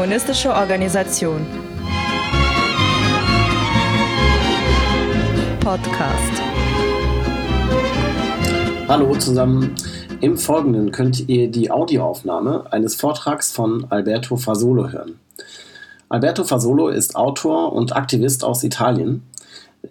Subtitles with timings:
[0.00, 1.44] kommunistische Organisation.
[5.60, 6.42] Podcast.
[8.88, 9.74] Hallo zusammen.
[10.22, 15.20] Im Folgenden könnt ihr die Audioaufnahme eines Vortrags von Alberto Fasolo hören.
[16.08, 19.22] Alberto Fasolo ist Autor und Aktivist aus Italien.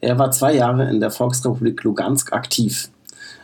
[0.02, 2.90] Er war zwei Jahre in der Volksrepublik Lugansk aktiv.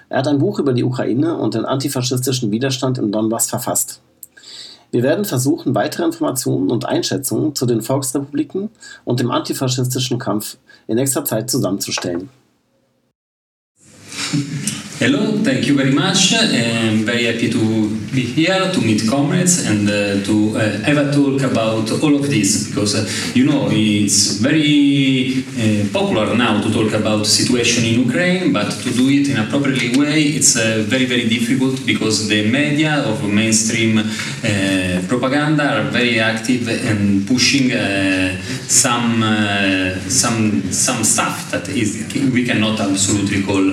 [0.09, 4.01] Er hat ein Buch über die Ukraine und den antifaschistischen Widerstand im Donbass verfasst.
[4.95, 8.69] Wir werden versuchen, weitere Informationen und Einschätzungen zu den Volksrepubliken
[9.03, 10.55] und dem antifaschistischen Kampf
[10.87, 12.29] in nächster Zeit zusammenzustellen.
[14.97, 16.33] Hello, thank you very much.
[16.33, 21.11] I'm very happy to be here to meet comrades and uh, to uh, have a
[21.11, 23.03] talk about all of this because uh,
[23.37, 28.71] you know it's very uh, popular now to talk about the situation in Ukraine, but
[28.71, 33.03] to do it in a properly way it's uh, very very difficult because the media
[33.11, 34.03] of mainstream uh,
[35.09, 37.67] propaganda are very active and pushing
[38.67, 39.21] some
[40.07, 40.39] some
[40.71, 41.89] some stuff that is
[42.33, 43.65] we cannot absolutely call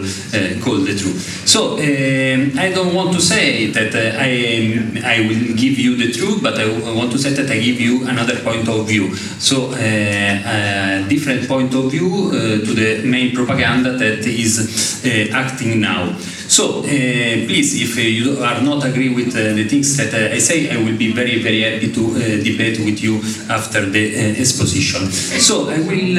[0.65, 1.12] call the truth.
[1.45, 6.13] So um, I don't want to say that uh, I, I will give you the
[6.13, 9.15] truth, but I want to say that I give you another point of view.
[9.15, 15.37] So uh, a different point of view uh, to the main propaganda that is uh,
[15.37, 16.17] acting now.
[16.49, 20.71] So uh, please, if you are not agree with uh, the things that I say,
[20.71, 23.17] I will be very very happy to debate with you
[23.49, 25.11] after the exposition.
[25.11, 26.17] So I will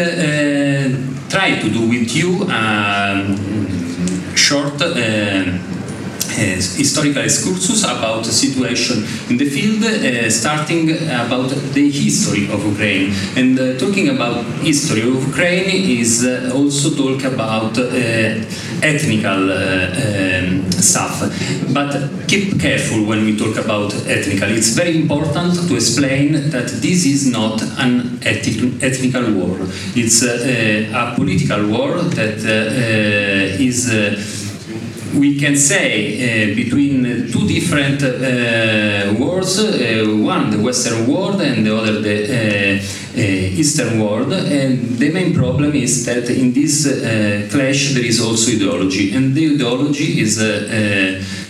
[1.30, 2.44] try to do with you.
[2.50, 3.93] Um,
[4.54, 5.74] short uh,
[6.84, 8.98] historical excursus about the situation
[9.30, 10.92] in the field, uh, starting
[11.26, 13.14] about the history of Ukraine.
[13.36, 15.70] And uh, talking about history of Ukraine
[16.02, 17.78] is uh, also talk about
[18.92, 21.16] ethnical um, stuff.
[21.78, 21.92] But
[22.28, 24.50] keep careful when we talk about ethnical.
[24.50, 29.58] It's very important to explain that this is not an ethnical war.
[29.96, 32.40] It's a political war that
[33.60, 34.43] is
[35.14, 41.66] we can say uh, between two different uh, worlds, uh, one the Western world and
[41.66, 42.82] the other the
[43.16, 44.34] Eastern world.
[44.34, 46.84] And the main problem is that in this
[47.52, 50.38] clash there is also ideology, and the ideology is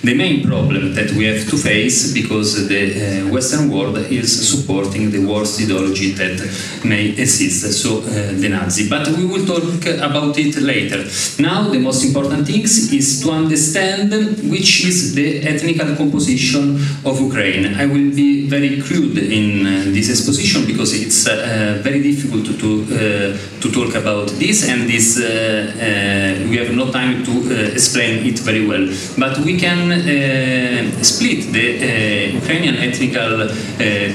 [0.04, 5.12] the main problem that we have to face because the uh, Western world is supporting
[5.12, 6.38] the worst ideology that
[6.84, 8.04] may exist, so uh,
[8.42, 8.90] the Nazi.
[8.90, 9.64] But we will talk
[10.10, 11.06] about it later.
[11.40, 14.12] Now, the most important thing is to understand
[14.52, 16.76] which is the ethnical composition
[17.06, 17.74] of Ukraine.
[17.76, 22.54] I will be very crude in uh, this exposition because it's uh, very difficult to,
[22.58, 27.34] to, uh, to, talk about this, and this uh, we have no time to
[27.72, 28.86] explain it very well.
[29.18, 33.50] But we can uh, split the uh, Ukrainian ethnical uh,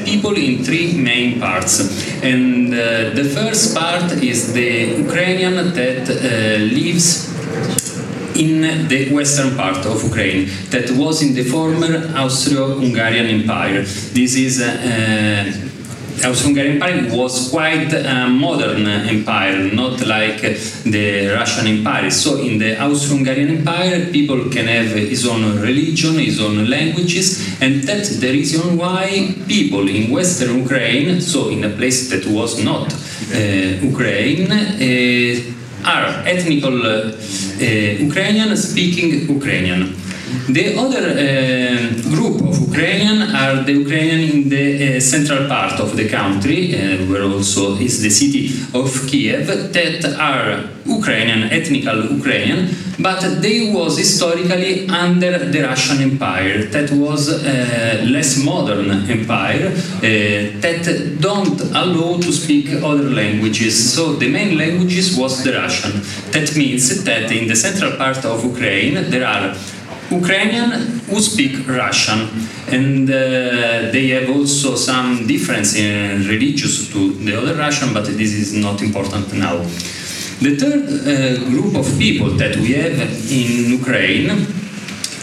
[0.04, 1.74] people in three main parts.
[2.22, 4.70] And the first part is the
[5.06, 6.08] Ukrainian that
[6.74, 7.28] lives
[8.38, 13.82] in the western part of Ukraine that was in the former Austro-Hungarian Empire.
[14.18, 15.67] This is uh,
[16.24, 20.40] Austro-Hungarian Empire was quite a modern empire, not like
[20.84, 22.10] the Russian Empire.
[22.10, 27.82] So in the Austro-Hungarian Empire, people can have his own religion, his own languages, and
[27.82, 32.92] that's the reason why people in Western Ukraine, so in a place that was not
[32.92, 33.38] uh,
[33.90, 37.12] Ukraine, uh, are ethnical uh,
[38.08, 39.94] Ukrainian speaking Ukrainian.
[40.48, 44.66] The other uh, group of Ukrainian are the Ukrainian in the
[44.96, 48.44] uh, central part of the country, uh, where also is the city
[48.80, 49.46] of Kiev,
[49.76, 52.60] that are Ukrainian, ethnical Ukrainian,
[52.98, 59.68] but they was historically under the Russian Empire, that was a less modern empire,
[60.64, 60.82] that
[61.20, 63.74] don't allow to speak other languages.
[63.94, 65.92] So the main languages was the Russian.
[66.32, 69.54] That means that in the central part of Ukraine there are
[70.10, 70.70] Ukrainian
[71.08, 72.28] who speak Russian,
[72.70, 78.32] and uh, they have also some difference in religious to the other Russian, but this
[78.32, 79.58] is not important now.
[80.40, 83.00] The third uh, group of people that we have
[83.30, 84.30] in Ukraine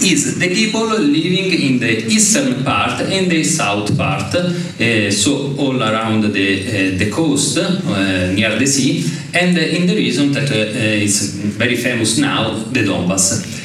[0.01, 5.81] is the people living in the eastern part and the south part, uh, so all
[5.81, 11.05] around the, uh, the coast, uh, near the sea, and in the region that uh,
[11.05, 13.64] is very famous now, the Donbass.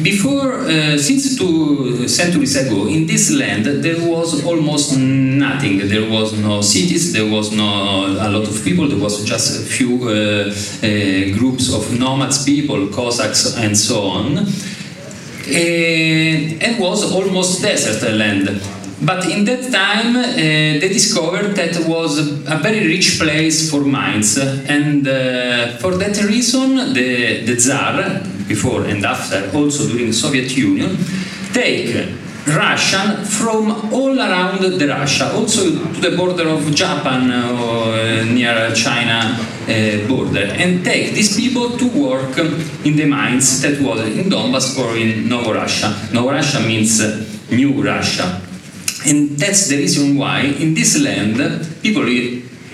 [0.00, 5.86] Before, uh, since two centuries ago, in this land there was almost nothing.
[5.86, 8.88] There was no cities, there was no a lot of people.
[8.88, 14.38] There was just a few uh, uh, groups of nomads people, Cossacks, and so on.
[14.38, 18.48] Uh, and was almost desert land
[19.04, 20.22] But in that time, uh,
[20.80, 26.22] they discovered that it was a very rich place for mines, and uh, for that
[26.22, 28.22] reason, the, the Tsar,
[28.54, 30.90] before and after, also during the Soviet Union,
[31.52, 31.88] take
[32.46, 35.62] Russian from all around the Russia, also
[35.94, 41.78] to the border of Japan or uh, near China uh, border, and take these people
[41.80, 42.34] to work
[42.84, 45.88] in the mines that was in Donbass or in Novorussia.
[46.10, 48.40] Novorussia means uh, New Russia.
[49.06, 51.38] And that's the reason why in this land
[51.82, 52.06] people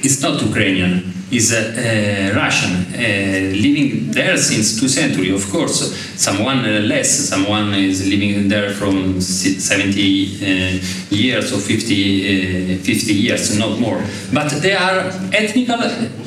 [0.09, 5.45] is not Ukrainian, is uh, uh, Russian, uh, living there since two centuries.
[5.45, 10.01] Of course, someone less, someone is living there from 70
[11.11, 14.03] years or 50, 50 years, not more.
[14.33, 15.01] But they are
[15.33, 15.79] ethnical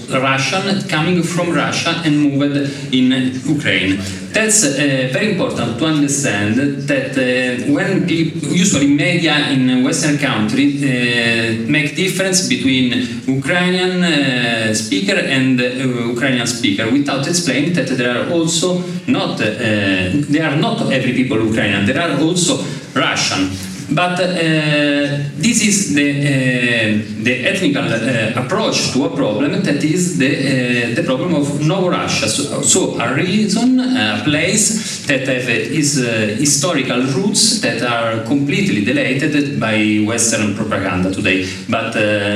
[0.09, 3.11] Russian coming from Russia and moved in
[3.55, 3.99] Ukraine.
[4.33, 6.55] That's uh, very important to understand
[6.87, 15.15] that uh, when people, usually media in Western country uh, make difference between Ukrainian speaker
[15.15, 15.59] and
[16.15, 21.85] Ukrainian speaker without explaining that there are also not there are not every people Ukrainian.
[21.85, 22.53] There are also
[22.95, 24.27] Russian but uh,
[25.35, 31.03] this is the, uh, the ethnical uh, approach to a problem that is the, the
[31.03, 32.27] problem of Novorussia.
[32.27, 35.95] So, so a reason, a place that have is
[36.39, 41.47] historical roots that are completely deleted by Western propaganda today.
[41.69, 41.95] But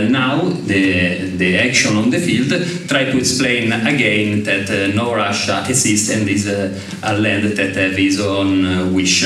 [0.09, 2.51] now the, the action on the field
[2.89, 8.19] try to explain again that uh, Novorussia exists and is a land that have its
[8.19, 9.23] own wish.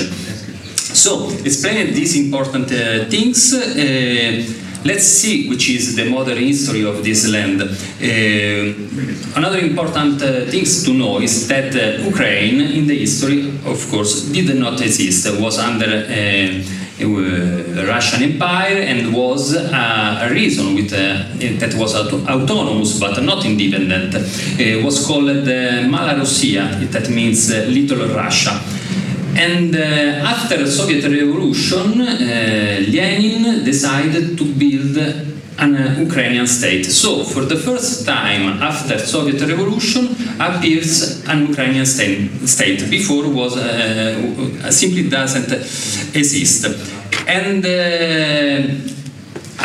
[1.00, 3.64] So, explaining these important uh, things, uh,
[4.84, 7.62] let's see which is the modern history of this land.
[7.62, 8.74] Uh,
[9.38, 14.24] another important uh, things to know is that uh, Ukraine in the history, of course,
[14.24, 21.74] did not exist, it was under uh, Russian Empire and was a region with, that
[21.76, 24.16] was autonomous but not independent.
[24.60, 28.60] It was called uh, Mala Russia, that means Little Russia.
[29.46, 34.98] And uh, after Soviet Revolution, uh, Lenin decided to build
[35.64, 36.86] an uh, Ukrainian state.
[36.86, 40.04] So, for the first time after Soviet Revolution,
[40.40, 42.30] appears an Ukrainian state.
[42.56, 42.80] state.
[42.90, 45.52] Before was uh, simply doesn't
[46.22, 46.66] exist.
[47.28, 47.70] And uh,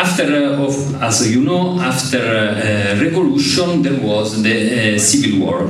[0.05, 5.61] after, uh, of, as you know, after uh, revolution, there was the civil war.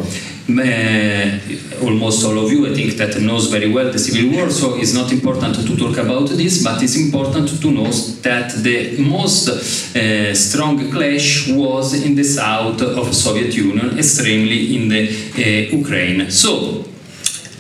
[0.46, 1.38] Uh,
[1.82, 4.92] almost all of you, I think, that knows very well the Civil War, so it's
[4.92, 9.48] not important to talk about this, but it's important to know that the most
[9.96, 16.30] uh, strong clash was in the south of Soviet Union, extremely in the uh, Ukraine.
[16.30, 16.84] So,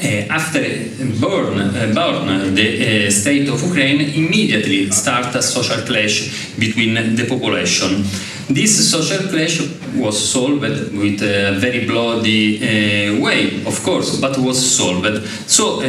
[0.04, 0.60] after
[1.20, 7.26] born, uh, born the uh, state of Ukraine immediately start a social clash between the
[7.26, 8.04] population.
[8.48, 9.58] This social clash
[9.94, 15.26] was solved with a very bloody uh, way, of course, but was solved.
[15.48, 15.84] So uh,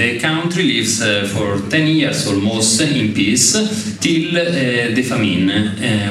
[0.00, 3.52] the country lives uh, for 10 years almost in peace
[4.00, 5.48] till the famine,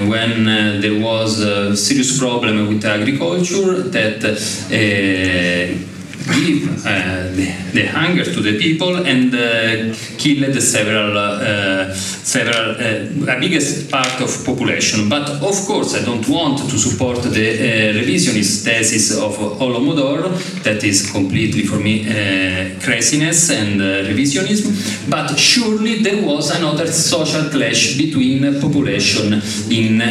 [0.08, 0.46] when
[0.82, 4.22] there was a serious problem with agriculture that
[6.34, 12.76] give uh, the, the, hunger to the people and uh, killed several, uh, several
[13.30, 15.10] a biggest part of population.
[15.10, 17.48] But of course, I don't want to support the
[18.00, 22.06] revisionist thesis of Holodomor, that is completely for me
[22.80, 25.10] craziness and revisionism.
[25.10, 30.02] But surely there was another social clash between population in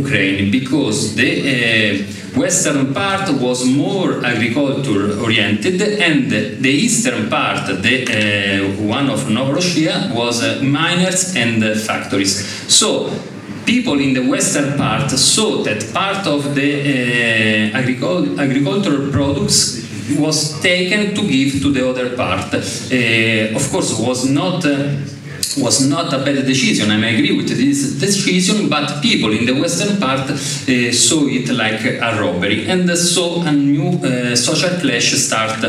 [0.00, 8.82] Ukraine because the western part was more agriculture oriented and the eastern part, the uh,
[8.82, 12.34] one of Novorossiya, was uh, miners and uh, factories.
[12.72, 13.10] So
[13.64, 19.82] people in the western part saw that part of the uh, agricul agricultural products
[20.18, 22.52] was taken to give to the other part.
[22.52, 24.96] Uh, of course, was not uh,
[25.56, 26.90] was not a bad decision.
[26.90, 31.84] I agree with this decision, but people in the western part uh, saw it like
[31.84, 35.62] a robbery and saw a new uh, social clash start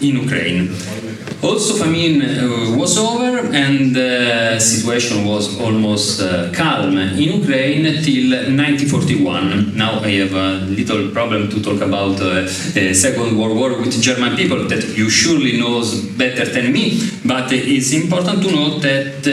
[0.00, 1.25] in Ukraine.
[1.46, 8.30] Also, famine uh, was over and the situation was almost uh, calm in Ukraine till
[8.32, 9.76] 1941.
[9.76, 12.42] Now I have a little problem to talk about uh,
[12.74, 17.52] the Second World War with German people that you surely knows better than me, but
[17.52, 19.30] it's important to note that uh,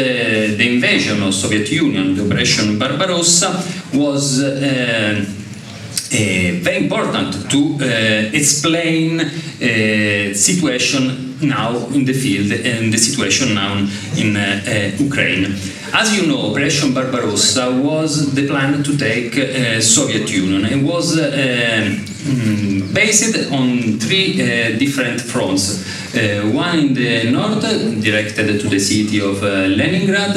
[0.59, 3.49] the invasion of Soviet Union, the Operation Barbarossa,
[3.91, 5.25] was uh,
[6.13, 13.53] uh, very important to uh, explain uh, situation now in the field and the situation
[13.55, 13.77] now
[14.17, 14.35] in
[14.99, 15.55] Ukraine.
[15.95, 21.15] As you know, Operation Barbarossa was the plan to take uh, Soviet Union and was
[21.19, 25.85] uh, mm, based on three uh, different fronts.
[26.51, 27.61] one in the north,
[28.03, 30.33] directed to the city of Leningrad.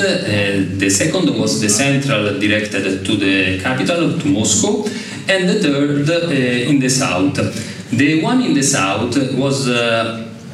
[0.78, 4.84] the second was the central, directed to the capital, to Moscow.
[5.28, 6.08] And the third
[6.70, 7.36] in the south.
[7.90, 9.66] The one in the south was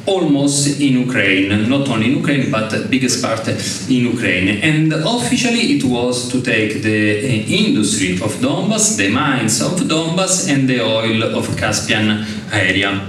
[0.05, 4.49] almost in Ukraine, not only in Ukraine, but the biggest part in Ukraine.
[4.61, 10.49] And officially it was to take the uh, industry of Donbass, the mines of Donbass,
[10.51, 13.07] and the oil of Caspian area.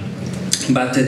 [0.71, 1.03] But uh,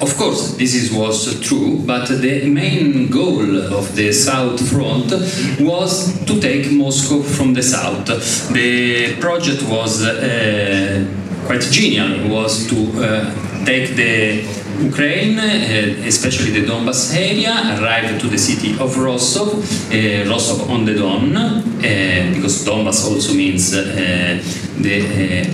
[0.00, 5.12] of course, this is, was true, but the main goal of the South Front
[5.60, 8.06] was to take Moscow from the south.
[8.52, 11.06] The project was uh,
[11.46, 18.28] quite genial, was to uh, take the Ukraine, uh, especially the Donbas area, arrived to
[18.28, 25.46] the city of Rostov, uh, Rostov on the Don, uh, because Donbas also means the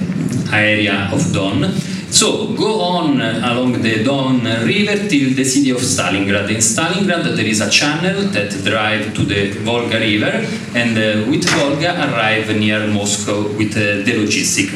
[0.52, 1.72] area of Don.
[2.10, 6.48] So go on along the Don River till the city of Stalingrad.
[6.48, 10.96] In Stalingrad there is a channel that drive to the Volga River and
[11.30, 14.70] with Volga arrive near Moscow with the logistic.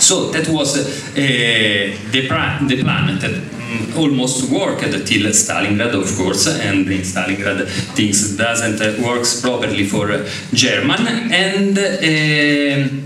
[0.00, 0.74] So that was
[1.14, 3.55] the, plan that
[3.96, 10.12] almost worked till Stalingrad, of course, and in Stalingrad things doesn't uh, works properly for
[10.12, 13.05] uh, German and.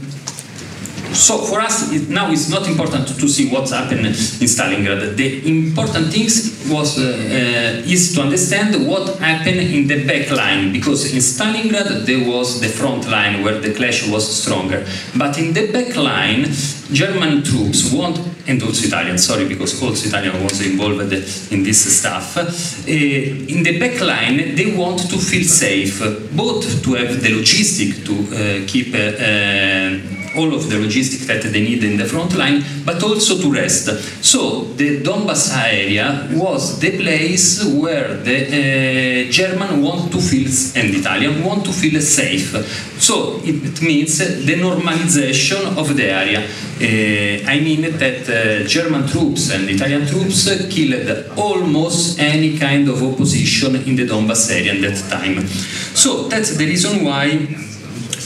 [1.20, 4.12] Uh, so for us it, now it's not important to, to, see what's happened in
[4.12, 5.16] Stalingrad.
[5.16, 6.24] The important thing
[6.72, 12.06] was uh, uh, is to understand what happened in the back line because in Stalingrad
[12.06, 14.86] there was the front line where the clash was stronger,
[15.16, 16.46] but in the back line
[16.92, 21.12] German troops want and also Italian, sorry because also Italian was involved
[21.52, 22.36] in this stuff.
[22.36, 22.40] Uh,
[22.88, 26.00] in the back line they want to feel safe,
[26.34, 31.60] both to have the logistic to uh, keep uh, all of the logistics that they
[31.60, 33.86] need in the front line, but also to rest.
[34.24, 40.94] So the Donbass area was the place where the uh, German want to feel and
[40.94, 42.54] Italian want to feel safe.
[43.00, 46.40] So it means the normalization of the area.
[46.40, 53.02] Uh, I mean that uh, German troops and Italian troops killed almost any kind of
[53.02, 55.46] opposition in the Donbass area at that time.
[55.94, 57.46] So that's the reason why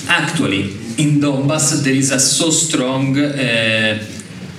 [0.08, 0.62] actually
[0.98, 3.98] in Donbass there is a so strong uh,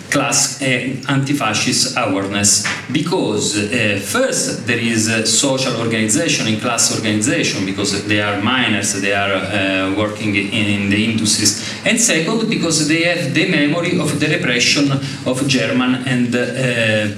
[0.10, 0.66] class uh,
[1.10, 8.42] anti-fascist awareness because uh, first there is social organization and class organization because they are
[8.42, 11.54] miners they are uh, working in, the industries.
[11.86, 14.92] And second because they have the memory of the repression
[15.26, 17.16] of German and uh,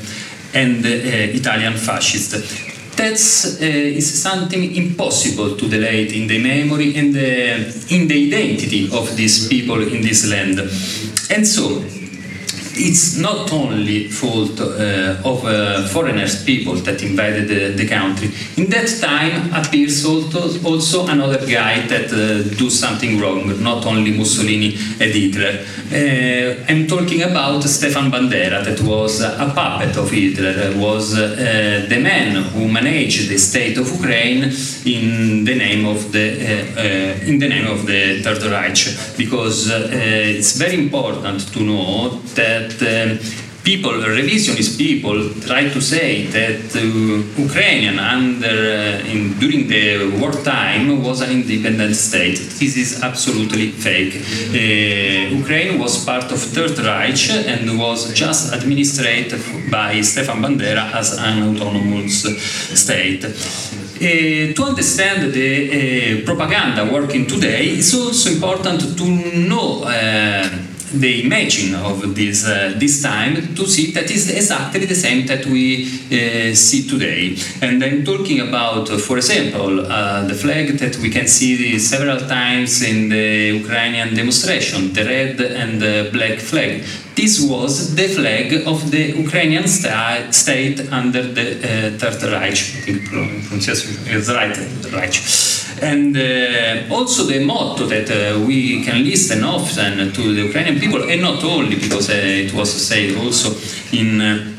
[0.53, 2.66] and Italian fascists
[2.97, 8.89] that uh, is something impossible to delete in the memory and the, in the identity
[8.91, 10.59] of these people in this land.
[11.29, 11.83] And so,
[12.79, 18.29] it's not only fault uh, of uh, foreigners people that invaded the, the, country.
[18.57, 24.75] In that time appears also, another guy that uh, do something wrong, not only Mussolini
[24.99, 25.65] and Hitler.
[25.91, 31.99] Uh, I'm talking about Stefan Bandera, that was a puppet of Hitler, was uh, the
[31.99, 34.43] man who managed the state of Ukraine
[34.85, 40.57] in the name of the uh, in the name of the Third Reich, because it's
[40.57, 43.19] very important to know that that um,
[43.63, 46.81] people, revisionist people, try to say that uh,
[47.47, 49.85] Ukrainian under uh, in, during the
[50.21, 52.37] wartime was an independent state.
[52.59, 54.15] This is absolutely fake.
[54.15, 59.29] Uh, Ukraine was part of Third Reich and was just administered
[59.69, 62.17] by Stefan Bandera as an autonomous
[62.83, 63.23] state.
[63.25, 69.05] Uh, to understand the uh, propaganda working today, it's also important to
[69.49, 70.47] know uh,
[70.93, 75.45] the imaging of this uh, this time to see that is exactly the same that
[75.45, 77.35] we uh, see today.
[77.61, 82.19] And I'm talking about, uh, for example, uh, the flag that we can see several
[82.19, 86.83] times in the Ukrainian demonstration, the red and the black flag.
[87.17, 92.59] This was the flag of the Ukrainian sta state under the uh, Third Reich.
[92.77, 93.89] I think pronunciation
[94.35, 94.55] right,
[94.93, 95.17] Reich.
[95.81, 101.09] And uh, also the motto that uh, we can listen often to the Ukrainian people,
[101.09, 103.49] and not only because uh, it was said also
[103.91, 104.56] in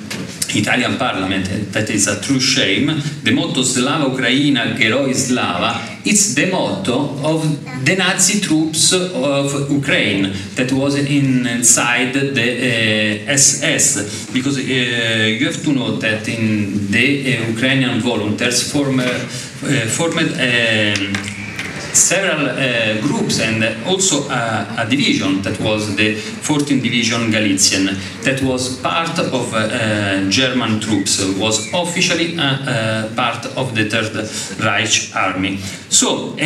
[0.54, 2.86] Italian parliament, that is a true shame.
[3.22, 10.32] The motto Slava Ukraina Geroi Slava, it's the motto of the Nazi troops of Ukraine
[10.54, 14.30] that was in, inside the uh, SS.
[14.32, 19.04] Because uh, you have to know that in the uh, Ukrainian volunteers form, uh,
[19.88, 20.32] formed
[21.98, 28.40] several uh, groups and also a, a, division that was the 14th Division Galician that
[28.42, 34.14] was part of uh, German troops, was officially uh, part of the Third
[34.64, 35.58] Reich army.
[35.90, 36.36] So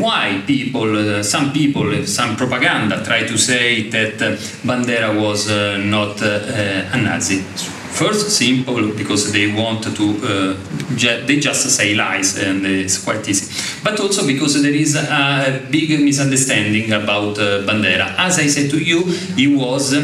[0.00, 4.18] why people, some people, some propaganda try to say that
[4.64, 7.42] Bandera was not a Nazi?
[7.90, 13.69] First, simple because they want to, uh, they just say lies and it's quite easy.
[13.82, 18.14] But also because there is a big misunderstanding about uh, Bandera.
[18.18, 19.04] As I said to you,
[19.36, 19.94] he was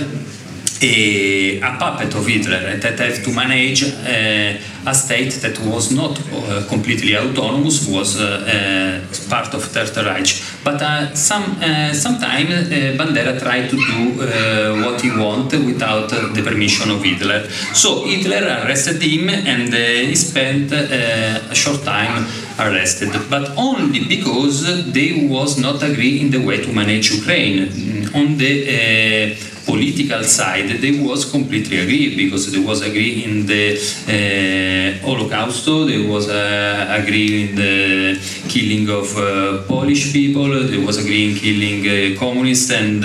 [0.82, 6.64] a, puppet of Hitler that had to manage uh, a state that was not uh,
[6.68, 10.40] completely autonomous, was uh, part of Third Reich.
[10.64, 11.44] But some
[11.92, 12.68] sometimes
[12.98, 17.48] Bandera tried to do what he wanted without the permission of Hitler.
[17.74, 22.26] So Hitler arrested him and he spent a short time
[22.58, 27.68] arrested, but only because they was not agree in the way to manage Ukraine.
[28.14, 35.04] On the political side, they was completely agreed because there was agree in the uh,
[35.04, 38.18] Holocaust, there was uh, agree in the
[38.48, 43.02] killing of uh, Polish people, there was agree in killing uh, communists and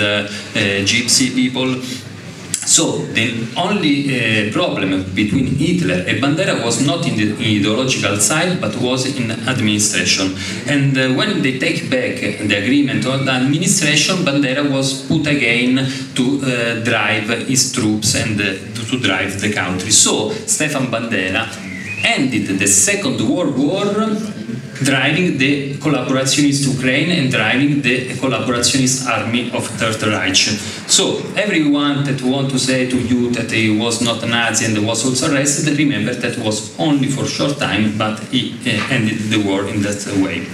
[0.86, 1.68] gypsy people.
[2.76, 2.84] So
[3.18, 3.26] the
[3.66, 9.04] only uh, problem between Hitler and Bandera was not in the ideological side, but was
[9.14, 10.34] in administration.
[10.66, 12.14] And uh, when they take back
[12.48, 15.74] the agreement on the administration, Bandera was put again
[16.14, 19.90] to uh, drive his troops and to drive the country.
[19.90, 21.44] So Stefan Bandera
[22.04, 23.84] ended the Second World War
[24.84, 30.36] driving the collaborationist Ukraine and driving the collaborationist army of Third Reich.
[30.88, 34.86] So everyone that want to say to you that he was not a Nazi and
[34.86, 39.18] was also arrested, remember that was only for a short time, but he uh, ended
[39.30, 40.46] the war in that way.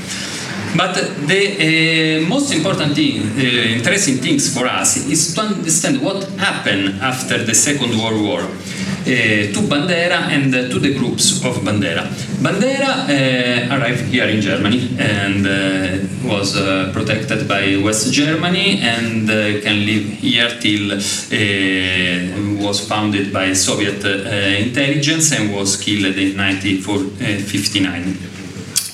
[0.77, 0.95] But
[1.27, 7.01] the uh, most important thing, uh, interesting things for us is to understand what happened
[7.01, 8.43] after the Second World War
[9.09, 12.07] uh, to Bandera and uh, to the groups of Bandera.
[12.43, 19.31] Bandera uh, arrived here in Germany and uh, was uh, protected by West Germany and
[19.31, 20.99] uh, can live here till
[22.63, 28.38] was founded by Soviet intelligence and was killed in 1959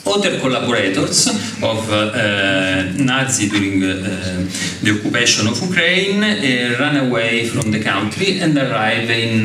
[0.06, 1.26] other collaborators
[1.62, 4.46] of uh, Nazi during uh,
[4.82, 9.44] the occupation of Ukraine uh, ran away from the country and arrived in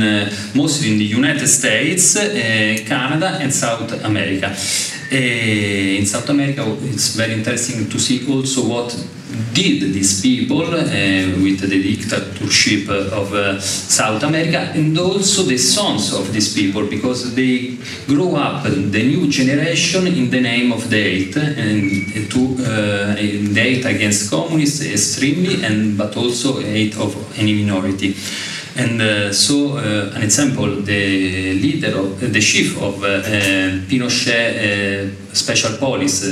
[0.55, 2.13] mostly in the United States,
[2.87, 4.49] Canada and South America.
[5.11, 8.89] in South America, it's very interesting to see also what
[9.53, 10.83] did these people uh,
[11.43, 17.35] with the dictatorship of uh, South America and also the sons of these people because
[17.35, 23.15] they grow up the new generation in the name of hate and to uh,
[23.85, 28.15] against communists extremely and but also hate of any minority.
[28.75, 33.21] And uh, so, uh, an example, the leader, of, the chief of uh,
[33.89, 36.25] Pinochet special police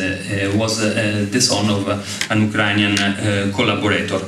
[0.55, 1.87] was the son of
[2.31, 2.95] an Ukrainian
[3.53, 4.19] collaborator.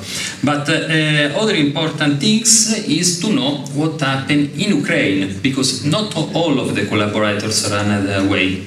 [0.44, 6.76] But other important things is to know what happened in Ukraine, because not all of
[6.76, 8.64] the collaborators ran away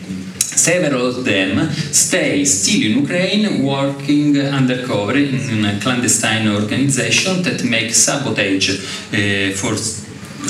[0.55, 7.97] Several of them stay still in Ukraine working undercover in a clandestine organization that makes
[7.97, 9.75] sabotage uh, for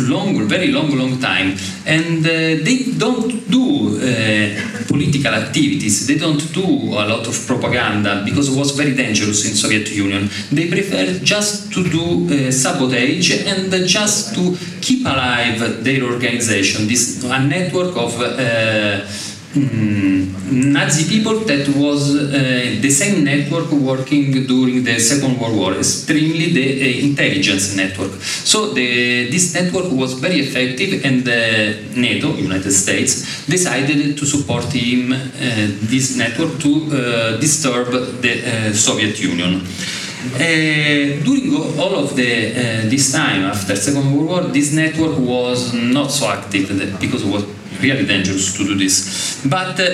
[0.00, 1.56] long, very long, long time.
[1.86, 2.30] And uh,
[2.64, 6.06] they don't do uh, political activities.
[6.06, 10.30] They don't do a lot of propaganda because it was very dangerous in Soviet Union.
[10.50, 16.88] They prefer just to do uh, sabotage and just to keep alive their organization.
[16.88, 19.06] This a network of uh,
[19.54, 25.74] Mm, Nazi people that was uh, the same network working during the Second World War,
[25.74, 28.12] extremely the uh, intelligence network.
[28.22, 31.34] So the, this network was very effective, and uh,
[32.00, 35.18] NATO, United States, decided to support him, uh,
[35.82, 38.32] this network, to uh, disturb the
[38.70, 39.60] uh, Soviet Union.
[40.34, 40.38] Uh,
[41.26, 46.10] during all of the, uh, this time after Second World War, this network was not
[46.10, 47.44] so active because it was
[47.82, 49.44] really dangerous to do this.
[49.46, 49.84] But uh,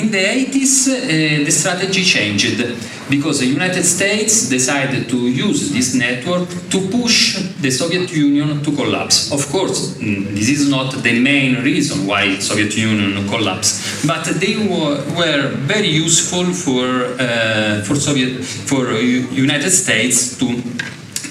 [0.00, 2.56] in the 80s, uh, the strategy changed
[3.08, 8.62] because the United States decided to use this network to push the the Soviet Union
[8.62, 9.32] to collapse.
[9.32, 14.54] Of course, mm, this is not the main reason why Soviet Union collapsed, but they
[14.56, 16.86] were, were very useful for
[17.18, 18.32] uh, for Soviet
[18.70, 18.82] for
[19.46, 20.46] United States to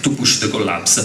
[0.05, 0.95] to push the collapse.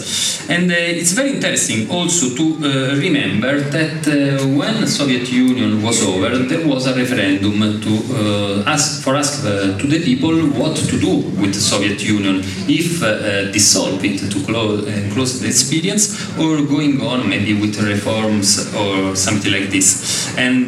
[0.54, 4.12] And uh, it's very interesting also to uh, remember that uh,
[4.60, 9.78] when Soviet Union was over, there was a referendum to uh, ask for ask uh,
[9.80, 12.36] to the people what to do with the Soviet Union,
[12.68, 14.84] if uh, dissolve it to close,
[15.14, 16.04] close the experience,
[16.38, 19.88] or going on maybe with reforms or something like this.
[20.36, 20.66] And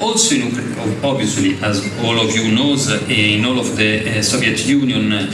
[0.00, 5.30] also in Ukraine, obviously, as all of you knows, in all of the Soviet Union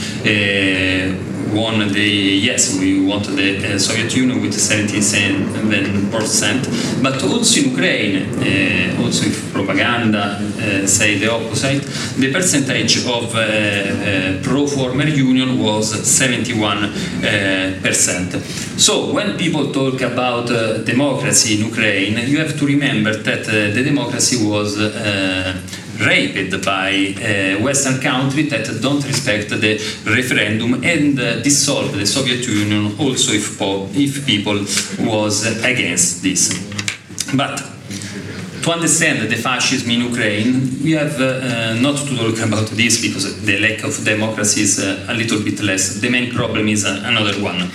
[1.53, 6.67] won the yes, we want the uh, Soviet Union with 77 percent,
[7.01, 11.83] but also in Ukraine, uh, also if propaganda uh, say the opposite,
[12.17, 18.33] the percentage of uh, uh, pro former union was 71 uh, percent.
[18.79, 20.47] So when people talk about
[20.85, 24.77] democracy in Ukraine, you have to remember that the democracy was
[25.99, 26.89] raped by
[27.21, 33.33] a Western country that don't respect the referendum and uh, dissolve the Soviet Union also
[33.33, 33.59] if,
[33.95, 34.59] if people
[34.99, 36.67] was against this.
[37.35, 37.61] But
[38.67, 43.25] to understand the fascism in Ukraine, we have uh, not to talk about this because
[43.45, 46.01] the lack of democracy is uh, a little bit less.
[46.01, 47.71] The main problem is uh, another one.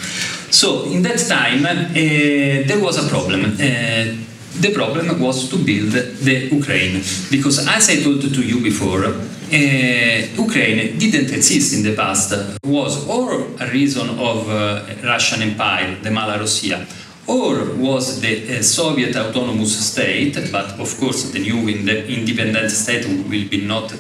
[0.50, 4.32] So in that time, uh, there was a problem uh,
[4.62, 7.03] the problem was to build the Ukraine.
[7.31, 12.33] Because as I told to you before, uh, Ukraine didn't exist in the past.
[12.33, 13.29] It was or
[13.64, 16.79] a reason of uh, Russian Empire, the Malorussia,
[17.27, 17.53] or
[17.88, 23.48] was the uh, Soviet autonomous state, but of course the new ind independent state will
[23.55, 23.96] be not uh,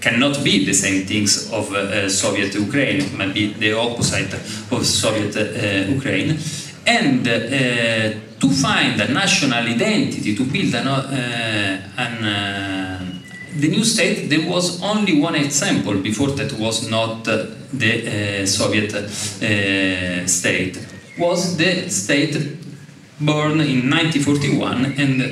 [0.00, 4.32] cannot be the same things of uh, Soviet Ukraine, maybe the opposite
[4.74, 6.38] of Soviet uh, Ukraine,
[6.86, 7.26] and
[8.40, 12.98] to find a national identity, to build an, uh, an uh,
[13.58, 18.94] the new state, there was only one example before that was not the uh, Soviet
[18.94, 20.78] uh, state,
[21.18, 22.36] was the state
[23.20, 25.22] born in 1941 and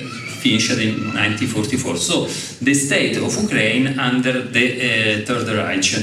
[0.42, 1.96] finished in 1944.
[1.96, 2.24] So
[2.64, 5.94] the state of Ukraine under the uh, Third Reich.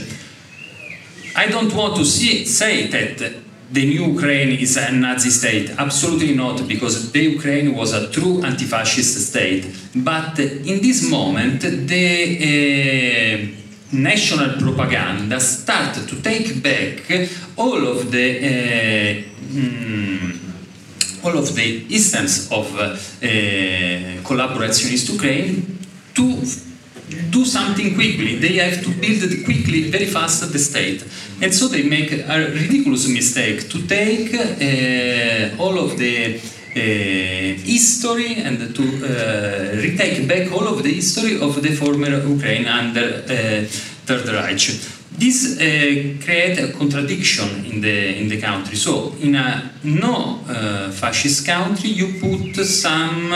[1.36, 5.72] I don't want to see, say that the new Ukraine is a Nazi state.
[5.78, 9.66] Absolutely not, because the Ukraine was a true anti-fascist state.
[9.96, 12.08] But in this moment, the
[12.44, 19.24] uh, national propaganda started to take back all of the uh,
[19.54, 20.40] mm,
[21.24, 22.96] all of the instances of uh,
[24.24, 25.80] collaborationist Ukraine
[26.16, 26.42] to
[27.30, 28.38] do something quickly.
[28.38, 31.04] They have to build it quickly, very fast the state.
[31.42, 36.80] And so they make a ridiculous mistake to take uh, all of the uh,
[37.74, 43.24] history and to uh, retake back all of the history of the former Ukraine under
[43.24, 43.64] uh,
[44.08, 44.72] Third Reich.
[45.16, 45.62] This uh,
[46.26, 48.76] creates a contradiction in the in the country.
[48.76, 53.32] So, in a no uh, fascist country, you put some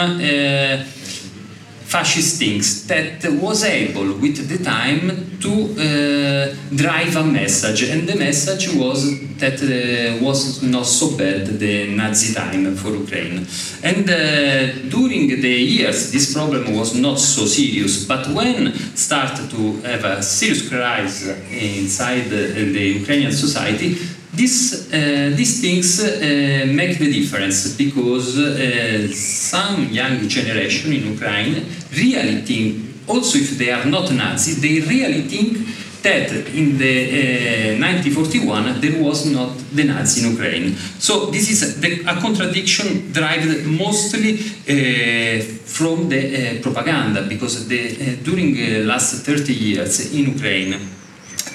[1.87, 7.83] fascist things that was able with the time to uh, drive a message.
[7.83, 8.99] And the message was
[9.37, 13.47] that uh, was not so bad the Nazi time for Ukraine.
[13.83, 18.05] And uh, during the years this problem was not so serious.
[18.05, 22.43] But when started to have a serious crisis inside the,
[22.77, 23.95] the Ukrainian society
[24.37, 31.65] this, uh, these things uh, make the difference because uh, some young generation in Ukraine
[31.91, 35.57] really think, also if they are not Nazi, they really think
[36.03, 40.75] that in the 1941 there was not the Nazi in Ukraine.
[40.99, 48.83] So this is the, a contradiction derived mostly from the propaganda because the, during the
[48.83, 50.97] last 30 years in Ukraine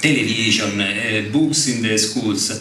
[0.02, 2.60] television, uh, books in the schools,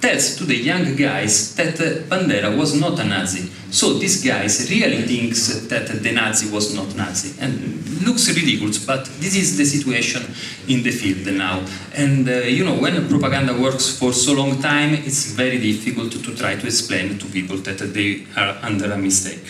[0.00, 1.76] tells to the young guys that
[2.10, 3.48] Bandera was not a Nazi.
[3.70, 7.40] So these guys really thinks that the Nazi was not Nazi.
[7.40, 10.22] And looks ridiculous, but this is the situation
[10.68, 11.64] in the field now.
[11.94, 16.36] And uh, you know, when propaganda works for so long time, it's very difficult to
[16.36, 19.44] try to explain to people that they are under a mistake.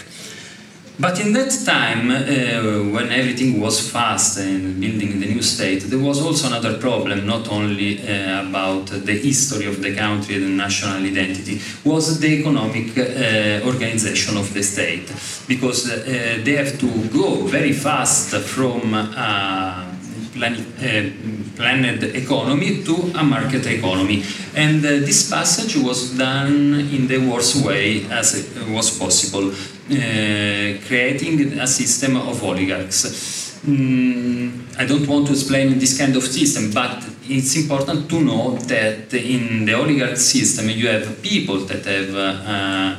[0.97, 5.99] But in that time, uh, when everything was fast and building the new state, there
[5.99, 10.51] was also another problem, not only uh, about the history of the country and the
[10.51, 15.13] national identity, was the economic uh, organization of the state.
[15.49, 19.95] Because uh, they have to go very fast from uh,
[20.33, 24.23] plan, uh, planned economy to a market economy.
[24.55, 29.53] And this passage was done in the worst way as it was possible,
[29.89, 33.61] creating a system of oligarchs.
[33.67, 38.57] Mm, I don't want to explain this kind of system, but it's important to know
[38.57, 42.97] that in the oligarch system you have people that have uh,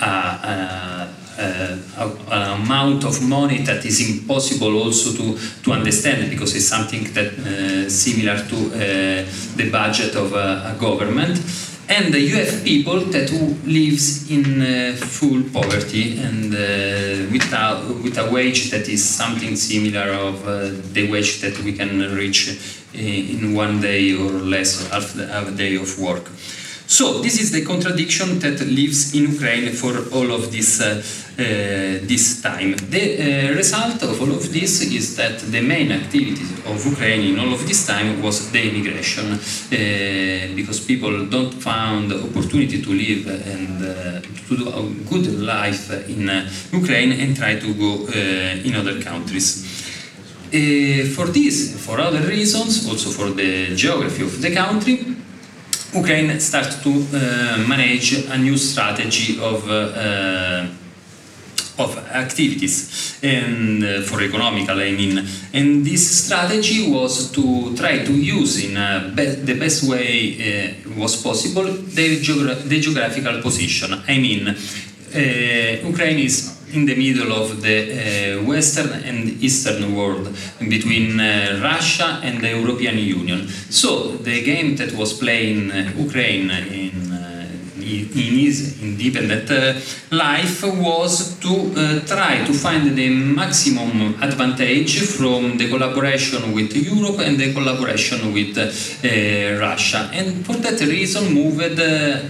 [0.00, 6.66] uh, uh, an amount of money that is impossible also to, to understand because it's
[6.66, 8.78] something that uh, similar to uh,
[9.56, 11.38] the budget of a government
[11.88, 13.30] and you have people that
[13.64, 20.12] lives in uh, full poverty and uh, without with a wage that is something similar
[20.12, 22.58] of uh, the wage that we can reach
[22.94, 26.30] in one day or less the, half a day of work.
[26.92, 32.04] So this is the contradiction that lives in Ukraine for all of this uh, uh,
[32.04, 32.76] this time.
[32.76, 37.38] The uh, result of all of this is that the main activity of Ukraine in
[37.38, 39.40] all of this time was the immigration,
[40.54, 43.22] because people don't find opportunity to live
[43.54, 43.72] and
[44.46, 46.22] to do a good life in
[46.80, 47.92] Ukraine and try to go
[48.66, 49.48] in other countries.
[50.52, 54.96] Uh, for this, for other reasons, also for the geography of the country,
[55.94, 60.66] Ukraine started to uh, manage a new strategy of uh,
[61.78, 65.26] of activities and uh, for economical I mean.
[65.52, 68.74] And this strategy was to try to use in
[69.14, 74.02] be the best way uh, was possible the, geogra the geographical position.
[74.06, 80.34] I mean uh, Ukraine is in the middle of the uh, Western and Eastern world,
[80.58, 83.48] between uh, Russia and the European Union.
[83.48, 87.11] So the game that was playing uh, Ukraine in
[87.82, 89.74] in his independent uh,
[90.10, 97.20] life was to uh, try to find the maximum advantage from the collaboration with Europe
[97.20, 100.10] and the collaboration with uh, Russia.
[100.12, 101.76] And for that reason, moved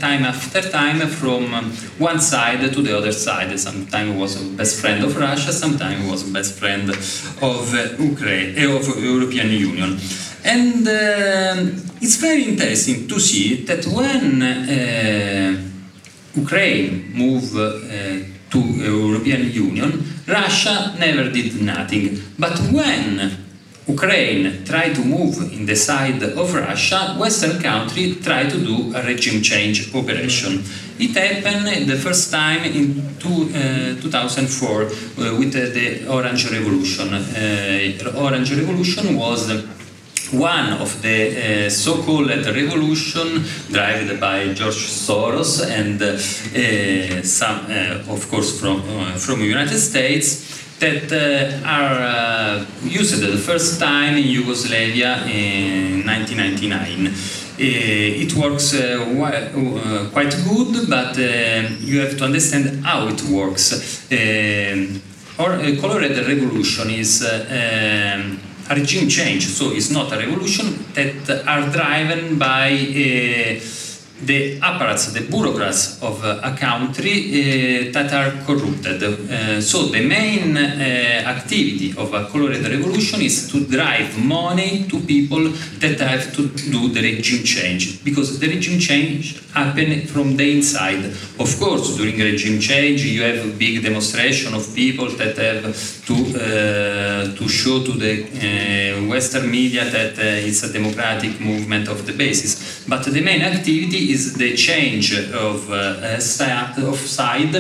[0.00, 1.52] time after time from
[1.98, 3.58] one side to the other side.
[3.58, 9.98] Sometimes was best friend of Russia, sometimes was best friend of Ukraine, of European Union.
[10.44, 11.55] And uh,
[12.00, 15.62] it's very interesting to see that when uh,
[16.35, 17.70] Ukraine moved uh,
[18.50, 22.20] to European Union, Russia never did nothing.
[22.38, 23.38] But when
[23.87, 29.02] Ukraine tried to move in the side of Russia, Western countries tried to do a
[29.02, 30.62] regime change operation.
[30.98, 34.88] It happened the first time in two, uh, 2004 uh,
[35.38, 37.09] with uh, the Orange Revolution.
[38.16, 39.50] Orange Revolution was
[40.32, 48.28] one of the uh, so-called revolution driven by George Soros and uh, some, uh, of
[48.30, 54.26] course, from uh, from United States that uh, are uh, used the first time in
[54.26, 57.12] Yugoslavia in 1999.
[57.58, 58.74] it works
[60.12, 61.16] quite good, but
[61.80, 64.08] you have to understand how it works.
[65.38, 68.40] or colored revolution is um,
[68.74, 73.81] regime change, so it's not a revolution that are driven by uh,
[74.24, 79.02] the apparatus, the bureaucrats of a country uh, that are corrupted.
[79.02, 80.61] Uh, so the main uh,
[81.26, 86.88] activity of a colored revolution is to drive money to people that have to do
[86.88, 91.04] the regime change, because the regime change happen from the inside.
[91.38, 96.16] Of course, during regime change, you have a big demonstration of people that have to
[97.37, 102.85] to show to the Western media that it's a democratic movement of the basis.
[102.88, 106.18] But the main activity is the change of, uh,
[106.92, 107.55] of side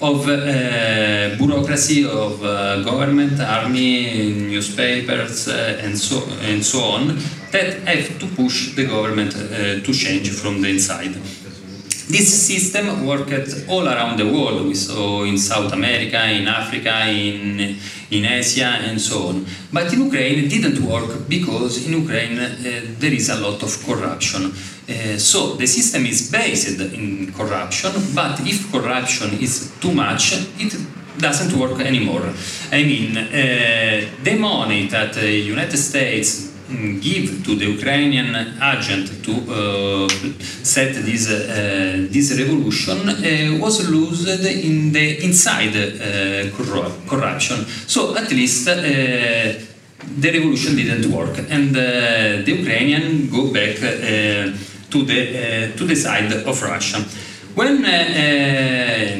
[0.00, 7.02] of uh, bureaucracy of uh, government, army, newspapers, and so and so on
[7.52, 9.32] that have to push the government
[9.86, 11.14] to change from the inside.
[12.06, 14.66] This system worked all around the world.
[14.66, 17.78] We saw in South America, in Africa, in,
[18.10, 19.46] in Asia, and so on.
[19.72, 22.50] But in Ukraine, it didn't work because in Ukraine uh,
[22.98, 24.52] there is a lot of corruption.
[24.86, 30.76] Uh, so the system is based in corruption, but if corruption is too much, it
[31.18, 32.28] doesn't work anymore.
[32.70, 33.24] I mean, uh,
[34.22, 38.34] the money that the United States Mm, give to the Ukrainian
[38.72, 40.08] agent to uh,
[40.62, 46.48] set this uh, this revolution uh, was lost in the inside uh,
[47.06, 47.66] corruption.
[47.86, 53.76] So at least the revolution didn't work, and the Ukrainian go back
[54.94, 55.20] to the
[55.76, 57.00] to the side of Russia.
[57.54, 59.14] when uh, uh,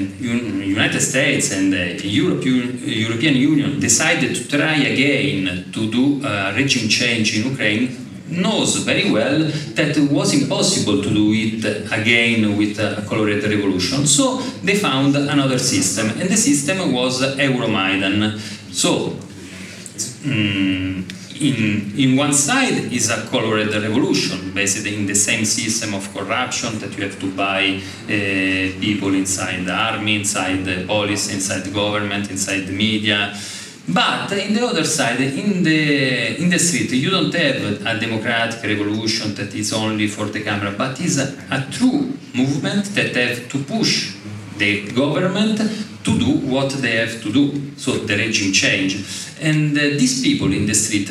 [0.77, 6.21] United States and uh, Europe, European Union decided to try again to do
[6.57, 7.85] regime change in Ukraine,
[8.29, 9.39] knows very well
[9.79, 14.07] that it was impossible to do it again with a colored revolution.
[14.07, 18.39] So they found another system, and the system was Euromaidan.
[18.73, 19.17] So
[20.27, 21.07] um,
[21.45, 26.79] in, in one side is a colored revolution, basically in the same system of corruption
[26.79, 28.09] that you have to buy uh,
[28.81, 33.35] people inside the army, inside the police, inside the government, inside the media.
[33.87, 38.63] But in the other side, in the, in the street, you don't have a democratic
[38.63, 43.49] revolution that is only for the camera, but is a, a true movement that have
[43.51, 44.17] to push
[44.57, 45.59] the government
[46.05, 49.05] to do what they have to do, so the regime change.
[49.41, 51.11] And uh, these people in the street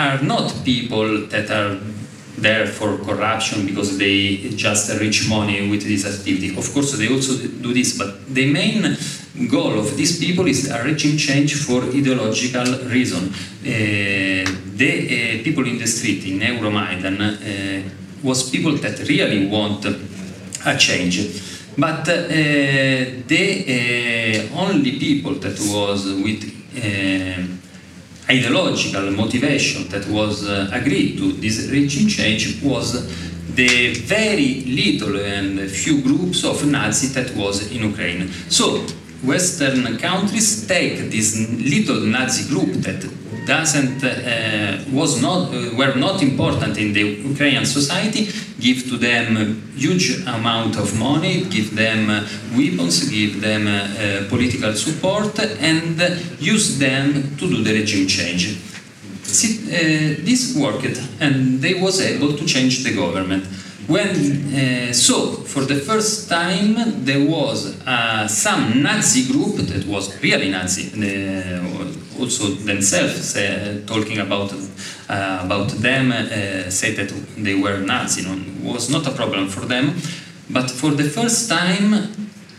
[0.00, 1.78] are not people that are
[2.38, 6.56] there for corruption because they just reach money with this activity.
[6.56, 8.96] Of course, they also do this, but the main
[9.48, 13.24] goal of these people is a regime change for ideological reason.
[13.28, 14.46] Uh,
[14.80, 17.90] the uh, people in the street in Euromaidan uh,
[18.22, 19.84] was people that really want
[20.66, 21.16] a change.
[21.76, 22.16] But uh,
[23.32, 23.44] the
[24.54, 26.42] uh, only people that was with
[26.76, 27.69] uh,
[28.28, 33.06] ideological motivation that was uh, agreed to this regime change was
[33.54, 38.30] the very little and few groups of Nazis that was in Ukraine.
[38.48, 38.86] So
[39.24, 43.04] Western countries take this little Nazi group that
[43.46, 48.28] doesn't uh, was not uh, were not important in the Ukrainian society,
[48.60, 54.28] give to them huge amount of money, give them uh, weapons, give them uh, uh,
[54.28, 56.00] political support, and
[56.38, 58.58] use them to do the regime change.
[59.30, 63.44] Uh, this worked, and they was able to change the government
[63.90, 64.08] when
[64.54, 70.50] uh, so for the first time there was uh, some Nazi group that was really
[70.50, 71.60] Nazi, uh,
[72.20, 78.22] also themselves uh, talking about uh, about them, uh, say that they were Nazi.
[78.22, 78.38] No,
[78.72, 79.94] was not a problem for them,
[80.50, 81.94] but for the first time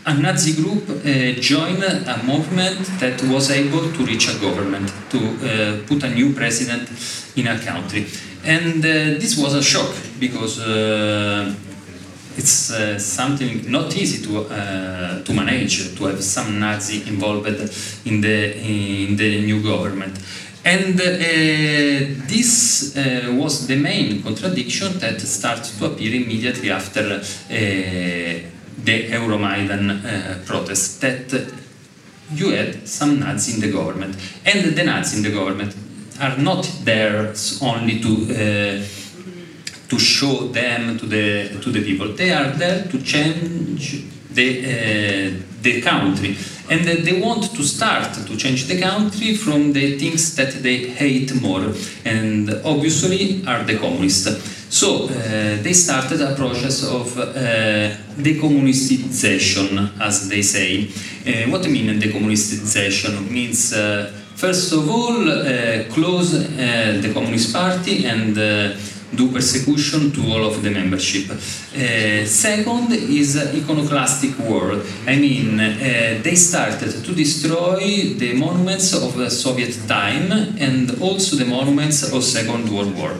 [0.04, 5.18] a Nazi group uh, joined a movement that was able to reach a government, to
[5.18, 6.88] uh, put a new president
[7.36, 8.06] in a country.
[8.44, 10.58] And uh, this was a shock because
[12.36, 17.46] it's uh, something not easy to, uh, to manage, to have some Nazi involved
[18.06, 20.18] in the, in the new government.
[20.64, 21.04] And uh,
[22.28, 29.90] this uh, was the main contradiction that started to appear immediately after uh, the Euromaidan
[29.90, 31.52] uh, protest, that
[32.32, 34.16] you had some Nazis in the government.
[34.44, 35.74] And the Nazis in the government
[36.20, 38.84] are not there only to
[39.92, 41.26] to show them to the
[41.60, 42.08] to the people.
[42.14, 44.02] They are there to change
[44.38, 46.34] the uh, the country,
[46.70, 51.30] and they want to start to change the country from the things that they hate
[51.42, 51.66] more,
[52.06, 54.28] and obviously are the communists.
[54.70, 55.08] So uh,
[55.62, 57.24] they started a process of uh,
[58.16, 60.88] decommunistization, as they say.
[61.26, 64.10] Uh, what I mean decommunistization means uh,
[64.42, 68.74] First of all, uh, close uh, the Communist Party and uh,
[69.14, 71.30] do persecution to all of the membership.
[71.30, 74.80] Uh, second is iconoclastic war.
[75.06, 81.36] I mean, uh, they started to destroy the monuments of the Soviet time and also
[81.36, 83.14] the monuments of Second World War.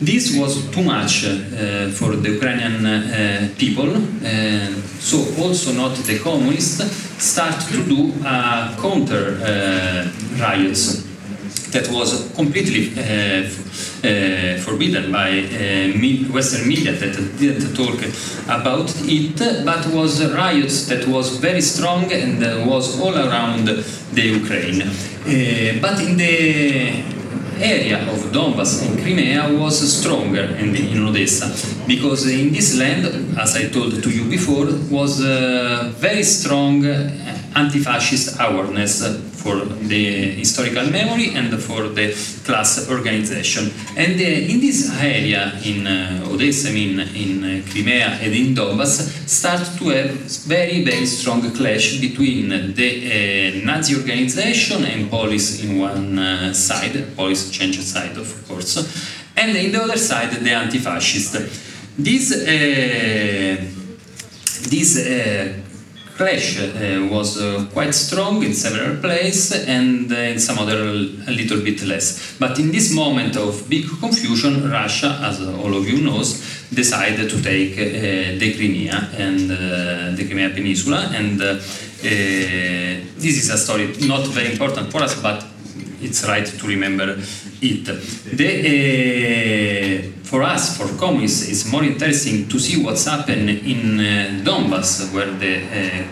[0.00, 6.18] This was too much uh, for the Ukrainian uh, people, uh, so also not the
[6.20, 6.80] communists
[7.22, 9.36] start to do uh, counter
[10.38, 11.04] riots
[11.72, 12.92] that was completely
[14.02, 17.98] uh, forbidden by uh, Western media that didn't talk
[18.48, 24.80] about it, but was riots that was very strong and was all around the Ukraine.
[25.82, 27.04] but in the
[27.60, 31.48] area of Donbass and Crimea was stronger the, in Odessa
[31.86, 33.04] because in this land,
[33.38, 35.20] as I told to you before, was
[36.00, 36.86] very strong
[37.54, 42.12] anti-fascist awareness for the historical memory and for the
[42.44, 43.72] class organization.
[43.96, 48.54] And uh, in this area, in uh, Odessa, I mean in uh, Crimea and in
[48.54, 50.10] Donbass, start to have
[50.46, 57.80] very, very strong clash between the Nazi organization and police in one side, police change
[57.80, 58.76] side of course,
[59.36, 61.32] and in the other side the anti-fascist.
[61.98, 62.28] This,
[64.70, 65.69] this
[66.20, 70.78] clash uh, was uh, quite strong in several places and uh, in some other
[71.30, 72.36] a little bit less.
[72.38, 76.28] But in this moment of big confusion, Russia, as all of you knows,
[76.68, 77.74] decided to take
[78.42, 81.10] the Crimea and the Crimea Peninsula.
[81.14, 81.40] And
[83.24, 85.44] this is a story not very important for us, but
[86.02, 87.16] it's right to remember
[87.62, 87.84] it.
[88.36, 94.42] The, uh, for us, for communists, it's more interesting to see what's happened in uh,
[94.44, 96.04] Donbass, where the uh,